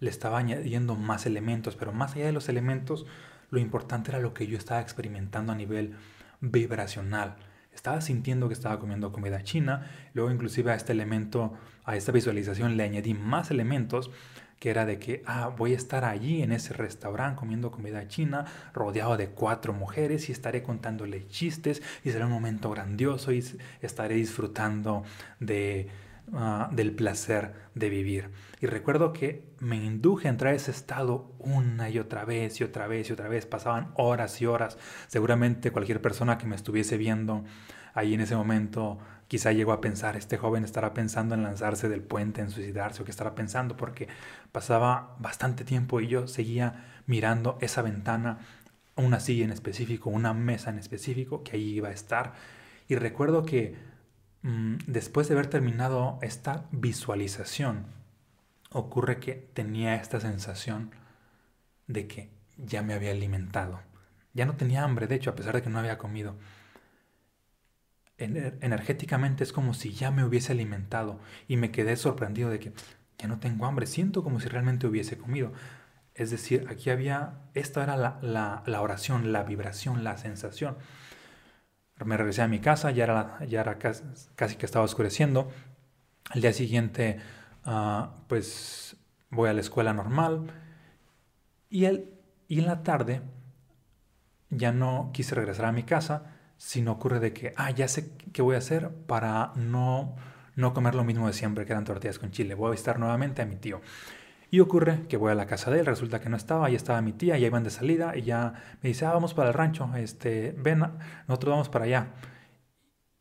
le 0.00 0.10
estaba 0.10 0.38
añadiendo 0.38 0.96
más 0.96 1.26
elementos, 1.26 1.76
pero 1.76 1.92
más 1.92 2.14
allá 2.14 2.26
de 2.26 2.32
los 2.32 2.48
elementos, 2.48 3.06
lo 3.50 3.60
importante 3.60 4.10
era 4.10 4.18
lo 4.18 4.34
que 4.34 4.46
yo 4.46 4.56
estaba 4.56 4.80
experimentando 4.80 5.52
a 5.52 5.56
nivel 5.56 5.96
vibracional. 6.40 7.36
Estaba 7.72 8.00
sintiendo 8.00 8.48
que 8.48 8.54
estaba 8.54 8.78
comiendo 8.78 9.12
comida 9.12 9.42
china, 9.44 9.90
luego 10.12 10.30
inclusive 10.30 10.72
a 10.72 10.74
este 10.74 10.92
elemento, 10.92 11.54
a 11.84 11.96
esta 11.96 12.12
visualización 12.12 12.76
le 12.76 12.82
añadí 12.82 13.14
más 13.14 13.50
elementos 13.50 14.10
que 14.62 14.70
era 14.70 14.86
de 14.86 15.00
que, 15.00 15.24
ah, 15.26 15.48
voy 15.48 15.72
a 15.72 15.76
estar 15.76 16.04
allí 16.04 16.40
en 16.40 16.52
ese 16.52 16.72
restaurante 16.72 17.36
comiendo 17.36 17.72
comida 17.72 18.06
china, 18.06 18.44
rodeado 18.72 19.16
de 19.16 19.26
cuatro 19.26 19.72
mujeres 19.72 20.28
y 20.28 20.32
estaré 20.32 20.62
contándole 20.62 21.26
chistes 21.26 21.82
y 22.04 22.12
será 22.12 22.26
un 22.26 22.32
momento 22.32 22.70
grandioso 22.70 23.32
y 23.32 23.44
estaré 23.80 24.14
disfrutando 24.14 25.02
de, 25.40 25.88
ah, 26.32 26.70
del 26.72 26.92
placer 26.92 27.54
de 27.74 27.88
vivir. 27.88 28.30
Y 28.60 28.66
recuerdo 28.66 29.12
que 29.12 29.44
me 29.58 29.76
induje 29.76 30.28
a 30.28 30.30
entrar 30.30 30.52
a 30.52 30.56
ese 30.56 30.70
estado 30.70 31.34
una 31.38 31.90
y 31.90 31.98
otra 31.98 32.24
vez 32.24 32.60
y 32.60 32.64
otra 32.64 32.86
vez 32.86 33.10
y 33.10 33.12
otra 33.12 33.28
vez. 33.28 33.46
Pasaban 33.46 33.92
horas 33.94 34.40
y 34.40 34.46
horas. 34.46 34.78
Seguramente 35.08 35.70
cualquier 35.70 36.00
persona 36.00 36.38
que 36.38 36.46
me 36.46 36.56
estuviese 36.56 36.96
viendo 36.96 37.44
ahí 37.94 38.14
en 38.14 38.20
ese 38.20 38.36
momento 38.36 38.98
Quizá 39.32 39.50
llegó 39.50 39.72
a 39.72 39.80
pensar, 39.80 40.14
este 40.14 40.36
joven 40.36 40.62
estará 40.62 40.92
pensando 40.92 41.34
en 41.34 41.42
lanzarse 41.42 41.88
del 41.88 42.02
puente, 42.02 42.42
en 42.42 42.50
suicidarse, 42.50 43.00
o 43.00 43.06
qué 43.06 43.10
estará 43.10 43.34
pensando, 43.34 43.78
porque 43.78 44.06
pasaba 44.52 45.16
bastante 45.20 45.64
tiempo 45.64 46.02
y 46.02 46.08
yo 46.08 46.28
seguía 46.28 46.84
mirando 47.06 47.56
esa 47.62 47.80
ventana 47.80 48.40
una 48.94 49.20
silla 49.20 49.46
en 49.46 49.50
específico, 49.50 50.10
una 50.10 50.34
mesa 50.34 50.68
en 50.68 50.78
específico, 50.78 51.42
que 51.44 51.56
ahí 51.56 51.76
iba 51.76 51.88
a 51.88 51.92
estar. 51.92 52.34
Y 52.88 52.96
recuerdo 52.96 53.46
que 53.46 53.74
después 54.42 55.28
de 55.28 55.34
haber 55.34 55.46
terminado 55.46 56.18
esta 56.22 56.66
visualización, 56.72 57.86
ocurre 58.70 59.20
que 59.20 59.34
tenía 59.34 59.94
esta 59.96 60.20
sensación 60.20 60.90
de 61.86 62.06
que 62.06 62.30
ya 62.56 62.82
me 62.82 62.94
había 62.94 63.12
alimentado. 63.12 63.80
Ya 64.34 64.46
no 64.46 64.56
tenía 64.56 64.82
hambre, 64.82 65.06
de 65.06 65.16
hecho, 65.16 65.30
a 65.30 65.34
pesar 65.34 65.54
de 65.54 65.62
que 65.62 65.70
no 65.70 65.78
había 65.78 65.98
comido. 65.98 66.36
energéticamente 68.18 69.42
es 69.44 69.52
como 69.52 69.74
si 69.74 69.92
ya 69.92 70.10
me 70.10 70.24
hubiese 70.24 70.52
alimentado 70.52 71.18
y 71.48 71.56
me 71.56 71.70
quedé 71.70 71.96
sorprendido 71.96 72.50
de 72.50 72.60
que 72.60 72.72
ya 73.18 73.28
no 73.28 73.40
tengo 73.40 73.66
hambre, 73.66 73.86
siento 73.86 74.22
como 74.22 74.40
si 74.40 74.48
realmente 74.48 74.86
hubiese 74.86 75.18
comido. 75.18 75.52
Es 76.14 76.30
decir, 76.30 76.66
aquí 76.68 76.90
había, 76.90 77.34
esta 77.54 77.82
era 77.82 77.96
la, 77.96 78.62
oración, 78.80 79.32
la 79.32 79.44
vibración, 79.44 80.04
la 80.04 80.18
sensación. 80.18 80.76
Me 82.04 82.16
regresé 82.16 82.42
a 82.42 82.48
mi 82.48 82.58
casa, 82.58 82.90
ya 82.90 83.04
era, 83.04 83.44
ya 83.46 83.60
era 83.60 83.78
casi, 83.78 84.56
que 84.56 84.66
estaba 84.66 84.84
oscureciendo. 84.84 85.50
Al 86.30 86.40
día 86.40 86.52
siguiente, 86.52 87.18
ah, 87.64 88.14
pues 88.28 88.96
voy 89.30 89.48
a 89.48 89.52
la 89.52 89.60
escuela 89.60 89.92
normal. 89.92 90.52
Y, 91.70 91.84
el, 91.84 92.12
y 92.48 92.58
en 92.58 92.66
la 92.66 92.82
tarde 92.82 93.22
ya 94.50 94.72
no 94.72 95.10
quise 95.12 95.34
regresar 95.34 95.66
a 95.66 95.72
mi 95.72 95.84
casa, 95.84 96.32
sino 96.56 96.92
ocurre 96.92 97.20
de 97.20 97.32
que, 97.32 97.54
ah, 97.56 97.70
ya 97.70 97.88
sé 97.88 98.12
qué 98.32 98.42
voy 98.42 98.56
a 98.56 98.58
hacer 98.58 98.90
para 98.90 99.52
no, 99.56 100.16
no 100.56 100.74
comer 100.74 100.94
lo 100.94 101.04
mismo 101.04 101.26
de 101.26 101.32
siempre, 101.32 101.64
que 101.66 101.72
eran 101.72 101.84
tortillas 101.84 102.18
con 102.18 102.30
chile. 102.30 102.54
Voy 102.54 102.68
a 102.68 102.72
visitar 102.72 102.98
nuevamente 102.98 103.42
a 103.42 103.46
mi 103.46 103.56
tío. 103.56 103.80
Y 104.52 104.60
ocurre 104.60 105.06
que 105.08 105.16
voy 105.16 105.32
a 105.32 105.34
la 105.34 105.46
casa 105.46 105.70
de 105.70 105.80
él, 105.80 105.86
resulta 105.86 106.20
que 106.20 106.28
no 106.28 106.36
estaba, 106.36 106.66
ahí 106.66 106.74
estaba 106.74 107.00
mi 107.00 107.14
tía, 107.14 107.38
ya 107.38 107.46
iban 107.46 107.64
de 107.64 107.70
salida 107.70 108.14
y 108.14 108.20
ya 108.20 108.52
me 108.82 108.90
dice, 108.90 109.06
ah, 109.06 109.12
vamos 109.14 109.32
para 109.32 109.48
el 109.48 109.54
rancho, 109.54 109.88
este, 109.96 110.54
ven, 110.58 110.80
nosotros 111.26 111.52
vamos 111.52 111.70
para 111.70 111.86
allá. 111.86 112.08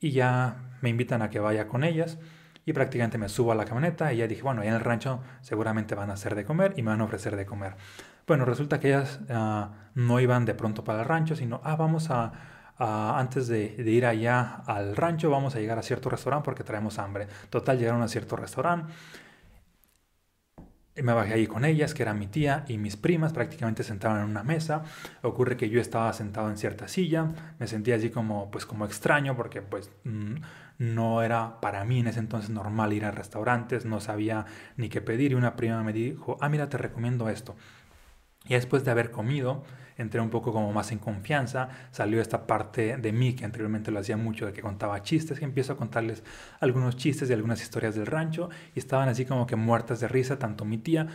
Y 0.01 0.11
ya 0.11 0.57
me 0.81 0.89
invitan 0.89 1.21
a 1.21 1.29
que 1.29 1.39
vaya 1.39 1.69
con 1.69 1.85
ellas 1.85 2.19
y 2.65 2.73
prácticamente 2.73 3.17
me 3.17 3.29
subo 3.29 3.53
a 3.53 3.55
la 3.55 3.63
camioneta 3.63 4.11
y 4.11 4.17
ya 4.17 4.27
dije, 4.27 4.41
bueno, 4.41 4.59
allá 4.59 4.71
en 4.71 4.75
el 4.75 4.81
rancho 4.81 5.21
seguramente 5.39 5.95
van 5.95 6.09
a 6.09 6.15
hacer 6.15 6.35
de 6.35 6.43
comer 6.43 6.73
y 6.75 6.81
me 6.81 6.89
van 6.89 6.99
a 6.99 7.05
ofrecer 7.05 7.37
de 7.37 7.45
comer. 7.45 7.77
Bueno, 8.27 8.43
resulta 8.43 8.81
que 8.81 8.89
ellas 8.89 9.21
ah, 9.29 9.71
no 9.95 10.19
iban 10.19 10.43
de 10.43 10.53
pronto 10.53 10.83
para 10.83 10.99
el 10.99 11.05
rancho, 11.05 11.37
sino, 11.37 11.61
ah, 11.63 11.77
vamos 11.77 12.09
a, 12.09 12.33
antes 12.77 13.47
de, 13.47 13.73
ir 13.77 14.05
allá 14.05 14.63
al 14.65 14.97
rancho, 14.97 15.29
vamos 15.29 15.55
a 15.55 15.61
llegar 15.61 15.79
a 15.79 15.81
cierto 15.81 16.09
restaurante 16.09 16.43
porque 16.43 16.65
traemos 16.65 16.99
hambre. 16.99 17.27
Total, 17.49 17.79
llegaron 17.79 18.01
a 18.01 18.09
cierto 18.09 18.35
restaurante 18.35 18.91
me 20.95 21.13
bajé 21.13 21.33
ahí 21.33 21.47
con 21.47 21.63
ellas, 21.63 21.93
que 21.93 22.03
era 22.03 22.13
mi 22.13 22.27
tía 22.27 22.65
y 22.67 22.77
mis 22.77 22.97
primas, 22.97 23.33
prácticamente 23.33 23.83
sentaban 23.83 24.23
en 24.23 24.29
una 24.29 24.43
mesa. 24.43 24.83
Ocurre 25.21 25.57
que 25.57 25.69
yo 25.69 25.79
estaba 25.79 26.11
sentado 26.13 26.49
en 26.49 26.57
cierta 26.57 26.87
silla, 26.87 27.27
me 27.59 27.67
sentía 27.67 27.95
así 27.95 28.09
como, 28.09 28.51
pues, 28.51 28.65
como 28.65 28.85
extraño, 28.85 29.35
porque 29.35 29.61
pues 29.61 29.89
mm, 30.03 30.35
no 30.79 31.23
era 31.23 31.61
para 31.61 31.85
mí 31.85 31.99
en 31.99 32.07
ese 32.07 32.19
entonces 32.19 32.49
normal 32.49 32.93
ir 32.93 33.05
a 33.05 33.11
restaurantes, 33.11 33.85
no 33.85 33.99
sabía 33.99 34.45
ni 34.77 34.89
qué 34.89 35.01
pedir 35.01 35.31
y 35.31 35.35
una 35.35 35.55
prima 35.55 35.83
me 35.83 35.93
dijo, 35.93 36.37
ah, 36.41 36.49
mira, 36.49 36.69
te 36.69 36.77
recomiendo 36.77 37.29
esto. 37.29 37.55
Y 38.45 38.55
después 38.55 38.83
de 38.83 38.91
haber 38.91 39.11
comido, 39.11 39.63
entré 39.97 40.21
un 40.21 40.29
poco 40.29 40.51
como 40.51 40.71
más 40.71 40.91
en 40.91 40.99
confianza, 40.99 41.69
salió 41.91 42.21
esta 42.21 42.47
parte 42.47 42.97
de 42.97 43.11
mí 43.11 43.33
que 43.33 43.45
anteriormente 43.45 43.91
lo 43.91 43.99
hacía 43.99 44.17
mucho, 44.17 44.45
de 44.45 44.53
que 44.53 44.61
contaba 44.61 45.01
chistes, 45.03 45.39
que 45.39 45.45
empiezo 45.45 45.73
a 45.73 45.77
contarles 45.77 46.23
algunos 46.59 46.97
chistes 46.97 47.29
y 47.29 47.33
algunas 47.33 47.61
historias 47.61 47.95
del 47.95 48.05
rancho, 48.05 48.49
y 48.75 48.79
estaban 48.79 49.09
así 49.09 49.25
como 49.25 49.47
que 49.47 49.55
muertas 49.55 49.99
de 49.99 50.07
risa, 50.07 50.39
tanto 50.39 50.65
mi 50.65 50.77
tía 50.77 51.07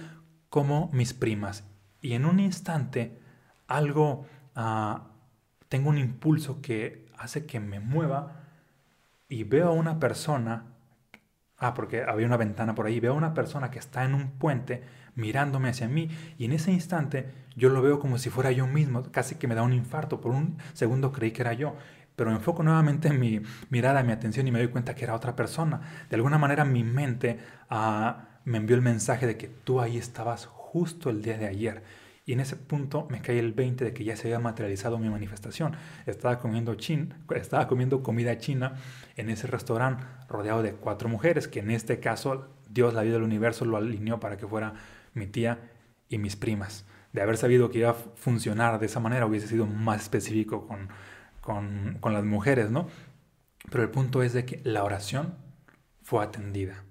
como 0.49 0.91
mis 0.93 1.15
primas. 1.15 1.65
Y 2.01 2.13
en 2.13 2.25
un 2.25 2.41
instante, 2.41 3.19
algo, 3.67 4.27
ah, 4.55 5.09
tengo 5.69 5.91
un 5.91 5.99
impulso 5.99 6.61
que 6.61 7.07
hace 7.19 7.47
que 7.47 7.61
me 7.61 7.81
mueva 7.81 8.43
y 9.29 9.45
veo 9.45 9.69
a 9.69 9.73
una 9.73 9.99
persona, 9.99 10.67
ah, 11.59 11.75
porque 11.75 12.03
había 12.03 12.27
una 12.27 12.37
ventana 12.37 12.75
por 12.75 12.87
ahí, 12.87 13.01
veo 13.01 13.13
a 13.13 13.17
una 13.17 13.35
persona 13.35 13.71
que 13.71 13.79
está 13.79 14.05
en 14.05 14.15
un 14.15 14.33
puente, 14.33 14.83
mirándome 15.17 15.71
hacia 15.71 15.89
mí 15.89 16.09
y 16.39 16.45
en 16.45 16.53
ese 16.53 16.71
instante 16.71 17.46
yo 17.57 17.71
lo 17.71 17.83
veo 17.83 17.99
como 17.99 18.19
si 18.19 18.31
fuera 18.31 18.53
yo 18.53 18.67
mismo, 18.67 19.03
casi 19.11 19.35
que 19.35 19.49
me 19.49 19.55
da 19.55 19.63
un 19.63 19.73
infarto, 19.73 20.21
por 20.21 20.33
un 20.33 20.59
segundo 20.75 21.11
creí 21.11 21.33
que 21.33 21.43
era 21.43 21.55
yo, 21.55 21.75
pero 22.15 22.31
enfoco 22.31 22.63
nuevamente 22.63 23.11
mi 23.11 23.43
mirada, 23.71 24.03
mi 24.03 24.13
atención 24.13 24.47
y 24.47 24.53
me 24.53 24.59
doy 24.59 24.69
cuenta 24.69 24.95
que 24.95 25.05
era 25.05 25.15
otra 25.15 25.37
persona. 25.37 25.81
De 26.09 26.17
alguna 26.17 26.39
manera 26.39 26.65
mi 26.65 26.85
mente 26.85 27.39
ah, 27.69 28.29
me 28.45 28.59
envió 28.59 28.77
el 28.77 28.83
mensaje 28.83 29.27
de 29.27 29.37
que 29.37 29.49
tú 29.49 29.81
ahí 29.81 29.99
estabas 29.99 30.47
justo 30.47 31.11
el 31.11 31.23
día 31.23 31.37
de 31.37 31.47
ayer. 31.47 31.83
Y 32.25 32.33
en 32.33 32.41
ese 32.41 32.57
punto 32.57 33.07
me 33.09 33.21
cae 33.21 33.39
el 33.39 33.53
20 33.53 33.85
de 33.85 33.93
que 33.93 34.03
ya 34.03 34.17
se 34.17 34.29
había 34.29 34.41
materializado 34.41 34.99
mi 34.99 35.09
manifestación. 35.09 35.77
Estaba 36.07 36.41
comiendo, 36.41 36.75
chin, 36.75 37.15
estaba 37.35 37.69
comiendo 37.69 38.03
comida 38.03 38.37
china 38.39 38.75
en 39.17 39.31
ese 39.31 39.47
restaurante 39.47 40.05
rodeado 40.29 40.63
de 40.63 40.73
cuatro 40.73 41.09
mujeres, 41.09 41.47
que 41.47 41.61
en 41.61 41.71
este 41.71 42.01
caso 42.01 42.49
Dios, 42.69 42.95
la 42.95 43.03
vida 43.03 43.15
del 43.15 43.23
universo, 43.23 43.65
lo 43.65 43.77
alineó 43.77 44.19
para 44.19 44.37
que 44.37 44.47
fuera 44.47 44.75
mi 45.15 45.27
tía 45.27 45.71
y 46.09 46.19
mis 46.19 46.35
primas. 46.35 46.85
De 47.17 47.23
haber 47.23 47.39
sabido 47.39 47.71
que 47.71 47.79
iba 47.79 47.93
a 47.93 47.95
funcionar 47.95 48.79
de 48.79 48.85
esa 48.85 49.01
manera, 49.01 49.25
hubiese 49.25 49.49
sido 49.49 49.65
más 49.65 50.03
específico 50.03 50.67
con, 50.67 50.91
con, 51.41 51.97
con 51.99 52.13
las 52.13 52.25
mujeres, 52.27 52.71
¿no? 52.71 52.89
Pero 53.71 53.83
el 53.83 53.89
punto 53.89 54.23
es 54.23 54.35
de 54.35 54.45
que 54.45 54.61
la 54.65 54.85
oración 54.85 55.35
fue 56.03 56.23
atendida. 56.23 56.85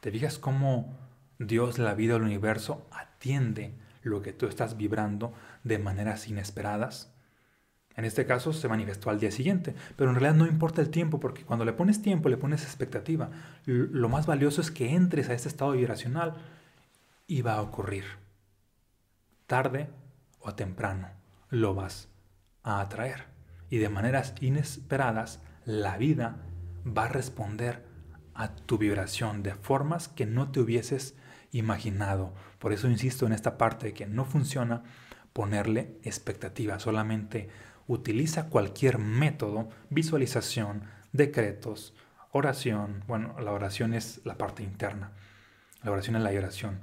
¿Te 0.00 0.10
fijas 0.10 0.40
cómo 0.40 0.98
Dios, 1.38 1.78
la 1.78 1.94
vida 1.94 2.14
del 2.14 2.24
universo, 2.24 2.84
atiende 2.90 3.72
lo 4.02 4.22
que 4.22 4.32
tú 4.32 4.48
estás 4.48 4.76
vibrando 4.76 5.32
de 5.62 5.78
maneras 5.78 6.26
inesperadas? 6.26 7.14
En 7.94 8.04
este 8.04 8.26
caso 8.26 8.52
se 8.52 8.66
manifestó 8.66 9.08
al 9.08 9.20
día 9.20 9.30
siguiente, 9.30 9.76
pero 9.94 10.10
en 10.10 10.16
realidad 10.16 10.36
no 10.36 10.48
importa 10.48 10.82
el 10.82 10.90
tiempo 10.90 11.20
porque 11.20 11.44
cuando 11.44 11.64
le 11.64 11.74
pones 11.74 12.02
tiempo, 12.02 12.28
le 12.28 12.38
pones 12.38 12.64
expectativa. 12.64 13.30
Lo 13.66 14.08
más 14.08 14.26
valioso 14.26 14.62
es 14.62 14.72
que 14.72 14.96
entres 14.96 15.28
a 15.28 15.34
este 15.34 15.46
estado 15.46 15.70
vibracional 15.70 16.34
iba 17.28 17.54
a 17.54 17.62
ocurrir. 17.62 18.04
Tarde 19.50 19.90
o 20.38 20.54
temprano 20.54 21.08
lo 21.48 21.74
vas 21.74 22.08
a 22.62 22.80
atraer. 22.80 23.24
Y 23.68 23.78
de 23.78 23.88
maneras 23.88 24.32
inesperadas, 24.40 25.42
la 25.64 25.96
vida 25.96 26.36
va 26.86 27.06
a 27.06 27.08
responder 27.08 27.84
a 28.32 28.54
tu 28.54 28.78
vibración 28.78 29.42
de 29.42 29.56
formas 29.56 30.06
que 30.06 30.24
no 30.24 30.52
te 30.52 30.60
hubieses 30.60 31.16
imaginado. 31.50 32.32
Por 32.60 32.72
eso 32.72 32.88
insisto 32.88 33.26
en 33.26 33.32
esta 33.32 33.58
parte 33.58 33.88
de 33.88 33.92
que 33.92 34.06
no 34.06 34.24
funciona 34.24 34.84
ponerle 35.32 35.98
expectativa. 36.04 36.78
Solamente 36.78 37.48
utiliza 37.88 38.50
cualquier 38.50 38.98
método, 38.98 39.68
visualización, 39.88 40.84
decretos, 41.10 41.92
oración. 42.30 43.02
Bueno, 43.08 43.34
la 43.40 43.50
oración 43.50 43.94
es 43.94 44.20
la 44.24 44.38
parte 44.38 44.62
interna. 44.62 45.10
La 45.82 45.90
oración 45.90 46.14
es 46.14 46.22
la 46.22 46.30
oración 46.30 46.78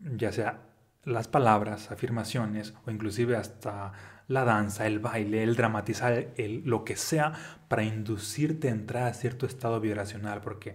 ya 0.00 0.32
sea 0.32 0.60
las 1.04 1.28
palabras, 1.28 1.90
afirmaciones 1.90 2.74
o 2.86 2.90
inclusive 2.90 3.36
hasta 3.36 3.92
la 4.26 4.44
danza, 4.44 4.86
el 4.86 4.98
baile, 4.98 5.42
el 5.42 5.56
dramatizar, 5.56 6.28
el, 6.36 6.62
lo 6.64 6.84
que 6.84 6.96
sea 6.96 7.32
para 7.68 7.82
inducirte 7.82 8.68
a 8.68 8.72
entrar 8.72 9.04
a 9.04 9.14
cierto 9.14 9.46
estado 9.46 9.80
vibracional, 9.80 10.40
porque 10.40 10.74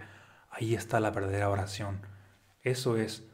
ahí 0.50 0.74
está 0.74 1.00
la 1.00 1.12
verdadera 1.12 1.50
oración. 1.50 2.02
Eso 2.62 2.98
es 2.98 3.28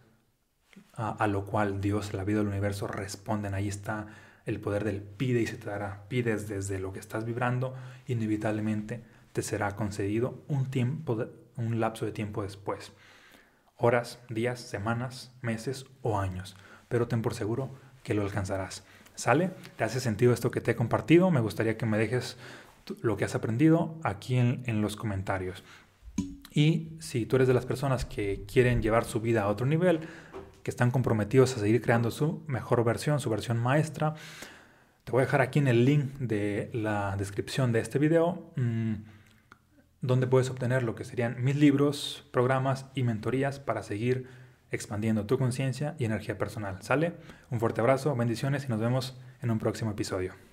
a, 0.94 1.28
lo 1.28 1.46
cual 1.46 1.80
Dios, 1.80 2.14
la 2.14 2.26
vida 2.26 2.40
del 2.40 2.48
universo 2.48 2.86
responden. 2.88 3.54
Ahí 3.54 3.70
está 3.70 4.08
el 4.46 4.60
poder 4.60 4.84
del 4.84 5.02
pide 5.02 5.42
y 5.42 5.48
se 5.48 5.58
te 5.58 5.70
dará. 5.70 6.10
Pides 6.10 6.50
desde 6.50 6.80
lo 6.80 6.92
que 6.92 7.00
estás 7.00 7.24
vibrando, 7.24 7.76
inevitablemente 8.08 9.04
te 9.32 9.42
será 9.42 9.78
concedido 9.78 10.44
un 10.50 10.70
tiempo, 10.70 11.18
un 11.56 11.80
lapso 11.80 12.06
de 12.06 12.12
tiempo 12.12 12.44
después 12.44 12.92
horas, 13.80 14.20
días, 14.30 14.60
semanas, 14.60 15.32
meses 15.42 15.86
o 16.02 16.20
años, 16.20 16.56
pero 16.90 17.08
ten 17.08 17.22
por 17.22 17.34
seguro 17.34 17.70
que 18.04 18.14
lo 18.14 18.24
alcanzarás. 18.24 18.84
¿Sale? 19.16 19.52
¿Te 19.78 19.84
hace 19.84 20.00
sentido 20.00 20.34
esto 20.34 20.52
que 20.52 20.62
te 20.62 20.72
he 20.72 20.76
compartido? 20.76 21.32
Me 21.32 21.40
gustaría 21.40 21.78
que 21.78 21.86
me 21.86 21.98
dejes 21.98 22.38
lo 23.02 23.18
que 23.18 23.26
has 23.26 23.36
aprendido 23.36 23.96
aquí 24.04 24.38
en, 24.38 24.82
los 24.82 24.96
comentarios. 24.96 25.64
Y 26.52 26.98
si 27.00 27.26
tú 27.26 27.36
eres 27.36 27.48
de 27.48 27.54
las 27.54 27.66
personas 27.66 28.06
que 28.06 28.44
quieren 28.52 28.82
llevar 28.82 29.06
su 29.06 29.22
vida 29.22 29.44
a 29.44 29.48
otro 29.48 29.66
nivel, 29.66 30.00
que 30.64 30.72
están 30.72 30.92
comprometidos 30.92 31.56
a 31.56 31.60
seguir 31.60 31.82
creando 31.82 32.12
su 32.12 32.44
mejor 32.48 32.84
versión, 32.84 33.20
su 33.20 33.30
versión 33.30 33.58
maestra, 33.58 34.16
te 35.04 35.12
voy 35.12 35.22
a 35.22 35.26
dejar 35.26 35.42
aquí 35.42 35.60
en 35.60 35.68
el 35.68 35.86
link 35.86 36.14
de 36.18 36.70
la 36.74 37.16
descripción 37.18 37.72
de 37.72 37.80
este 37.80 38.00
video. 38.00 38.52
Mm, 38.56 38.96
donde 40.02 40.28
puedes 40.28 40.50
obtener 40.50 40.84
lo 40.84 40.96
que 40.96 41.04
serían 41.04 41.44
mis 41.44 41.58
libros, 41.58 42.26
programas 42.32 42.86
y 42.96 43.04
mentorías 43.04 43.60
para 43.60 43.84
seguir 43.84 44.28
expandiendo 44.72 45.26
tu 45.26 45.38
conciencia 45.38 45.96
y 45.98 46.06
energía 46.06 46.38
personal. 46.38 46.82
¿Sale? 46.82 47.14
Un 47.50 47.60
fuerte 47.60 47.82
abrazo, 47.82 48.16
bendiciones 48.16 48.66
y 48.66 48.68
nos 48.68 48.80
vemos 48.80 49.18
en 49.42 49.52
un 49.52 49.60
próximo 49.60 49.92
episodio. 49.92 50.49